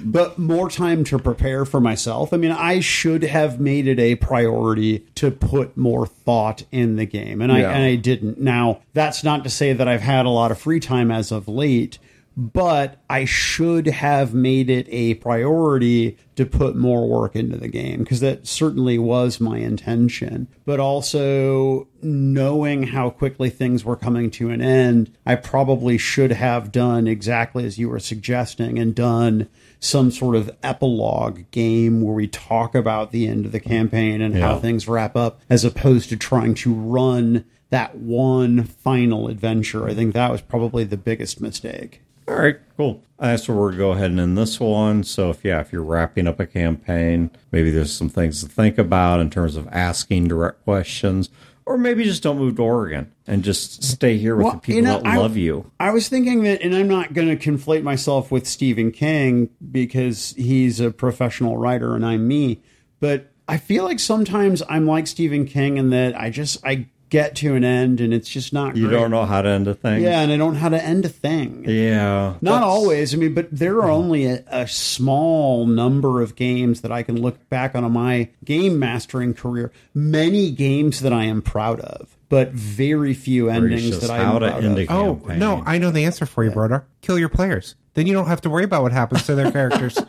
But 0.04 0.38
more 0.38 0.70
time 0.70 1.04
to 1.06 1.18
prepare 1.18 1.66
for 1.66 1.82
myself. 1.82 2.34
I 2.34 2.38
mean, 2.38 2.52
I 2.52 2.80
should 2.80 3.24
have 3.24 3.60
made 3.60 3.88
it 3.88 4.00
a 4.00 4.16
priority 4.16 5.00
to 5.16 5.32
put 5.32 5.76
more 5.76 6.06
thought 6.06 6.64
in 6.72 6.96
the 6.96 7.06
game, 7.06 7.42
and 7.42 7.52
I 7.52 7.62
Yeah. 7.62 7.72
and 7.72 7.84
I 7.84 7.96
didn't. 7.96 8.40
Now, 8.40 8.80
that's 8.94 9.24
not 9.24 9.44
to 9.44 9.50
say 9.50 9.74
that 9.74 9.88
I've 9.88 10.02
had 10.02 10.26
a 10.26 10.30
lot 10.30 10.52
of 10.52 10.60
free 10.60 10.80
time 10.80 11.10
as 11.12 11.32
of 11.32 11.48
late, 11.48 11.98
but 12.38 13.02
I 13.10 13.26
should 13.26 13.88
have 13.88 14.34
made 14.34 14.70
it 14.70 14.88
a 14.90 15.16
priority 15.16 16.18
to 16.36 16.46
put 16.46 16.76
more 16.76 17.08
work 17.08 17.36
into 17.36 17.56
the 17.58 17.70
game 17.70 18.00
because 18.00 18.20
that 18.20 18.46
certainly 18.46 19.00
was 19.00 19.40
my 19.40 19.60
intention. 19.60 20.50
But 20.66 20.82
also 20.82 21.88
knowing 22.02 22.84
how 22.84 23.10
quickly 23.10 23.50
things 23.50 23.86
were 23.86 23.96
coming 23.96 24.30
to 24.32 24.50
an 24.50 24.62
end, 24.62 25.16
I 25.26 25.36
probably 25.36 25.98
should 25.98 26.34
have 26.34 26.74
done 26.74 27.08
exactly 27.08 27.66
as 27.66 27.78
you 27.78 27.90
were 27.90 28.00
suggesting 28.00 28.78
and 28.78 28.94
done 28.94 29.48
some 29.80 30.12
sort 30.12 30.36
of 30.36 30.52
epilogue 30.62 31.50
game 31.52 32.02
where 32.02 32.16
we 32.16 32.28
talk 32.28 32.76
about 32.76 33.12
the 33.12 33.28
end 33.28 33.46
of 33.46 33.54
the 33.54 33.60
campaign 33.62 34.22
and 34.22 34.36
how 34.36 34.60
things 34.60 34.88
wrap 34.88 35.16
up 35.16 35.40
as 35.50 35.64
opposed 35.64 36.10
to 36.10 36.18
trying 36.18 36.54
to 36.56 36.74
run 36.74 37.46
that 37.70 37.96
one 37.96 38.64
final 38.64 39.28
adventure. 39.28 39.88
I 39.88 39.94
think 39.94 40.14
that 40.14 40.32
was 40.32 40.42
probably 40.42 40.84
the 40.84 40.98
biggest 40.98 41.40
mistake. 41.40 42.02
All 42.28 42.36
right, 42.36 42.58
cool. 42.78 43.04
That's 43.20 43.48
where 43.48 43.58
we're 43.58 43.72
go 43.74 43.92
ahead 43.92 44.12
and 44.12 44.20
end 44.20 44.38
this 44.38 44.60
one. 44.60 45.04
So, 45.04 45.30
if 45.30 45.46
yeah, 45.46 45.62
if 45.62 45.72
you're 45.72 45.84
wrapping 45.84 46.28
up 46.28 46.40
a 46.40 46.46
campaign, 46.46 47.32
maybe 47.52 47.72
there's 47.72 47.94
some 47.96 48.10
things 48.10 48.44
to 48.44 48.50
think 48.50 48.78
about 48.78 49.20
in 49.20 49.30
terms 49.30 49.56
of 49.56 49.68
asking 49.72 50.28
direct 50.28 50.64
questions, 50.64 51.30
or 51.66 51.78
maybe 51.78 52.04
just 52.04 52.24
don't 52.24 52.38
move 52.38 52.58
to 52.58 52.64
Oregon 52.64 53.12
and 53.26 53.44
just 53.44 53.84
stay 53.84 54.18
here 54.18 54.36
with 54.36 54.44
Well, 54.46 54.54
the 54.56 54.60
people 54.60 54.76
you 54.76 54.82
know, 54.82 54.98
that 55.00 55.06
I- 55.08 55.18
love 55.18 55.38
you. 55.38 55.72
I 55.80 55.92
was 55.92 56.10
thinking 56.10 56.44
that, 56.44 56.62
and 56.62 56.76
I'm 56.76 56.88
not 56.90 57.14
going 57.14 57.28
to 57.30 57.38
conflate 57.38 57.84
myself 57.84 58.32
with 58.32 58.46
Stephen 58.48 58.92
King 58.92 59.50
because 59.72 60.34
he's 60.38 60.80
a 60.80 60.92
professional 60.92 61.58
writer 61.58 61.96
and 61.96 62.06
I'm 62.06 62.28
me, 62.28 62.60
but 63.00 63.32
I 63.48 63.58
feel 63.58 63.84
like 63.86 64.00
sometimes 64.00 64.62
I'm 64.68 64.86
like 64.88 65.08
Stephen 65.08 65.46
King 65.46 65.78
in 65.78 65.92
that 65.92 66.20
I 66.20 66.32
just 66.32 66.66
I 66.66 66.88
get 67.16 67.36
to 67.38 67.56
an 67.56 67.64
end 67.64 68.02
and 68.02 68.14
it's 68.14 68.28
just 68.28 68.52
not. 68.52 68.76
You 68.76 68.88
great. 68.90 68.98
don't 69.00 69.12
know 69.12 69.24
how 69.26 69.42
to 69.42 69.48
end 69.50 69.68
a 69.70 69.74
thing. 69.74 70.04
Yeah, 70.04 70.20
and 70.20 70.32
I 70.32 70.38
don't 70.38 70.54
know 70.56 70.60
how 70.60 70.70
to 70.70 70.84
end 70.84 71.06
a 71.06 71.10
thing. 71.10 71.64
yeah. 71.68 72.36
Not 72.42 72.42
That's- 72.42 72.64
always. 72.64 73.14
I 73.14 73.18
mean, 73.18 73.34
but 73.34 73.48
there 73.52 73.78
are 73.78 73.90
only 73.90 74.26
a, 74.26 74.44
a 74.48 74.68
small 74.68 75.66
number 75.66 76.22
of 76.22 76.36
games 76.36 76.82
that 76.82 76.92
I 76.92 77.04
can 77.04 77.22
look 77.22 77.48
back 77.50 77.74
on 77.76 77.90
my 77.92 78.30
game 78.44 78.78
mastering 78.80 79.34
career. 79.34 79.72
Many 79.94 80.52
games 80.52 81.00
that 81.00 81.14
I 81.14 81.24
am 81.24 81.42
proud 81.42 81.80
of, 81.80 82.18
but 82.28 82.52
very 82.52 83.14
few 83.14 83.50
endings 83.50 84.02
that 84.02 84.10
I 84.10 84.18
how 84.18 84.34
am 84.36 84.40
to 84.42 84.48
proud 84.50 84.64
end 84.66 84.80
of. 84.80 84.90
a 84.90 84.92
Oh 84.94 85.16
campaign. 85.16 85.40
no, 85.40 85.64
I 85.66 85.78
know 85.78 85.92
the 85.92 86.04
answer 86.04 86.26
for 86.26 86.44
you, 86.44 86.52
Brodeur. 86.52 86.86
Kill 87.02 87.18
your 87.18 87.30
players. 87.30 87.76
Then 87.94 88.08
you 88.08 88.14
don't 88.14 88.28
have 88.28 88.42
to 88.42 88.50
worry 88.50 88.66
about 88.66 88.82
what 88.84 88.92
happens 88.92 89.26
to 89.28 89.36
their 89.36 89.52
characters. 89.52 89.98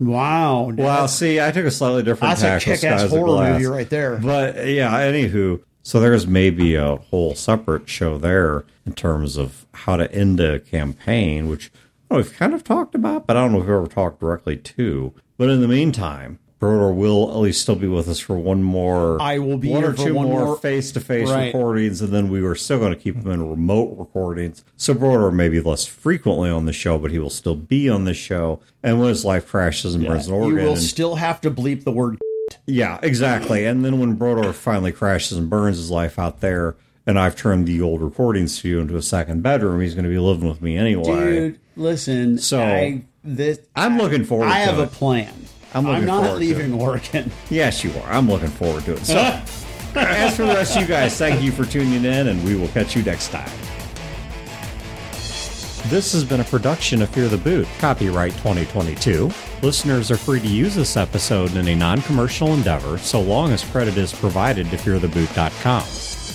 Wow. 0.00 0.70
Well, 0.76 1.08
see, 1.08 1.40
I 1.40 1.50
took 1.50 1.66
a 1.66 1.70
slightly 1.70 2.02
different 2.02 2.30
That's 2.38 2.42
a 2.42 2.44
tack 2.46 2.66
with 2.66 2.80
kick-ass 2.80 3.10
horror 3.10 3.52
movie 3.52 3.66
right 3.66 3.90
there. 3.90 4.16
But 4.16 4.66
yeah, 4.68 4.92
anywho, 5.00 5.62
so 5.82 6.00
there's 6.00 6.26
maybe 6.26 6.74
a 6.74 6.96
whole 6.96 7.34
separate 7.34 7.88
show 7.88 8.18
there 8.18 8.64
in 8.86 8.92
terms 8.92 9.36
of 9.36 9.66
how 9.72 9.96
to 9.96 10.12
end 10.12 10.40
a 10.40 10.60
campaign, 10.60 11.48
which 11.48 11.70
oh, 12.10 12.16
we've 12.16 12.34
kind 12.34 12.54
of 12.54 12.64
talked 12.64 12.94
about, 12.94 13.26
but 13.26 13.36
I 13.36 13.40
don't 13.40 13.52
know 13.52 13.58
if 13.58 13.64
we've 13.64 13.74
ever 13.74 13.86
talked 13.86 14.20
directly 14.20 14.56
to. 14.56 15.14
But 15.36 15.48
in 15.48 15.60
the 15.60 15.68
meantime, 15.68 16.38
Brodeur 16.60 16.92
will 16.92 17.30
at 17.30 17.38
least 17.38 17.62
still 17.62 17.74
be 17.74 17.88
with 17.88 18.06
us 18.06 18.20
for 18.20 18.36
one 18.36 18.62
more. 18.62 19.20
I 19.20 19.38
will 19.38 19.56
be 19.56 19.70
one 19.70 19.82
or 19.82 19.94
for 19.94 20.04
two 20.04 20.14
one 20.14 20.28
more 20.28 20.58
face 20.58 20.92
to 20.92 21.00
face 21.00 21.30
recordings, 21.30 22.02
and 22.02 22.12
then 22.12 22.28
we 22.28 22.42
are 22.42 22.54
still 22.54 22.78
going 22.78 22.92
to 22.92 23.00
keep 23.00 23.22
them 23.22 23.32
in 23.32 23.48
remote 23.48 23.96
recordings. 23.98 24.62
So 24.76 24.92
Brodeur 24.92 25.30
may 25.30 25.48
be 25.48 25.60
less 25.60 25.86
frequently 25.86 26.50
on 26.50 26.66
the 26.66 26.74
show, 26.74 26.98
but 26.98 27.10
he 27.10 27.18
will 27.18 27.30
still 27.30 27.56
be 27.56 27.88
on 27.88 28.04
the 28.04 28.12
show. 28.12 28.60
And 28.82 29.00
when 29.00 29.08
his 29.08 29.24
life 29.24 29.48
crashes 29.48 29.94
and 29.94 30.06
burns 30.06 30.28
in 30.28 30.34
You 30.34 30.40
Oregon, 30.40 30.64
will 30.66 30.76
still 30.76 31.14
have 31.16 31.40
to 31.40 31.50
bleep 31.50 31.84
the 31.84 31.92
word. 31.92 32.18
Yeah, 32.70 32.98
exactly. 33.02 33.64
And 33.66 33.84
then 33.84 33.98
when 33.98 34.14
Brodeur 34.14 34.52
finally 34.52 34.92
crashes 34.92 35.36
and 35.36 35.50
burns 35.50 35.76
his 35.76 35.90
life 35.90 36.18
out 36.18 36.40
there, 36.40 36.76
and 37.06 37.18
I've 37.18 37.34
turned 37.36 37.66
the 37.66 37.80
old 37.80 38.00
recording 38.00 38.46
studio 38.46 38.80
into 38.80 38.96
a 38.96 39.02
second 39.02 39.42
bedroom, 39.42 39.80
he's 39.80 39.94
going 39.94 40.04
to 40.04 40.10
be 40.10 40.18
living 40.18 40.48
with 40.48 40.62
me 40.62 40.76
anyway. 40.76 41.04
Dude, 41.04 41.60
listen. 41.76 42.38
So, 42.38 42.62
I, 42.62 43.04
this, 43.24 43.58
I'm 43.74 43.98
looking 43.98 44.24
forward 44.24 44.46
to 44.46 44.52
I 44.52 44.58
have 44.58 44.78
a 44.78 44.86
plan. 44.86 45.34
I'm 45.74 45.86
looking 45.86 46.06
not 46.06 46.36
leaving 46.38 46.74
Oregon. 46.74 47.30
Yes, 47.50 47.84
you 47.84 47.92
are. 48.00 48.12
I'm 48.12 48.28
looking 48.28 48.48
forward 48.48 48.84
to 48.84 48.92
it. 48.94 49.04
So, 49.04 49.16
as 49.96 50.36
for 50.36 50.46
the 50.46 50.54
rest 50.54 50.76
of 50.76 50.82
you 50.82 50.88
guys, 50.88 51.16
thank 51.16 51.42
you 51.42 51.52
for 51.52 51.64
tuning 51.64 52.04
in, 52.04 52.28
and 52.28 52.44
we 52.44 52.54
will 52.54 52.68
catch 52.68 52.96
you 52.96 53.02
next 53.02 53.28
time. 53.28 53.50
This 55.86 56.12
has 56.12 56.24
been 56.24 56.40
a 56.40 56.44
production 56.44 57.02
of 57.02 57.08
Fear 57.08 57.28
the 57.28 57.38
Boot, 57.38 57.66
copyright 57.78 58.32
2022. 58.32 59.30
Listeners 59.62 60.10
are 60.10 60.16
free 60.16 60.38
to 60.38 60.46
use 60.46 60.74
this 60.76 60.96
episode 60.96 61.56
in 61.56 61.66
a 61.66 61.74
non 61.74 62.02
commercial 62.02 62.52
endeavor 62.52 62.98
so 62.98 63.20
long 63.20 63.50
as 63.50 63.64
credit 63.64 63.96
is 63.96 64.12
provided 64.12 64.70
to 64.70 64.76
feartheboot.com. 64.76 65.84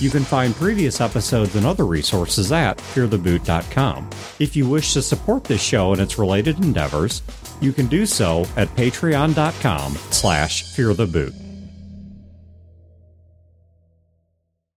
You 0.01 0.09
can 0.09 0.23
find 0.23 0.53
previous 0.55 0.99
episodes 0.99 1.55
and 1.55 1.65
other 1.65 1.85
resources 1.85 2.51
at 2.51 2.77
feartheboot.com. 2.77 4.09
If 4.39 4.55
you 4.57 4.67
wish 4.67 4.93
to 4.93 5.01
support 5.01 5.45
this 5.45 5.61
show 5.61 5.93
and 5.93 6.01
its 6.01 6.17
related 6.17 6.57
endeavors, 6.63 7.21
you 7.61 7.71
can 7.71 7.87
do 7.87 8.05
so 8.05 8.45
at 8.57 8.67
patreon.com 8.75 9.93
slash 10.11 10.63
feartheboot. 10.75 11.44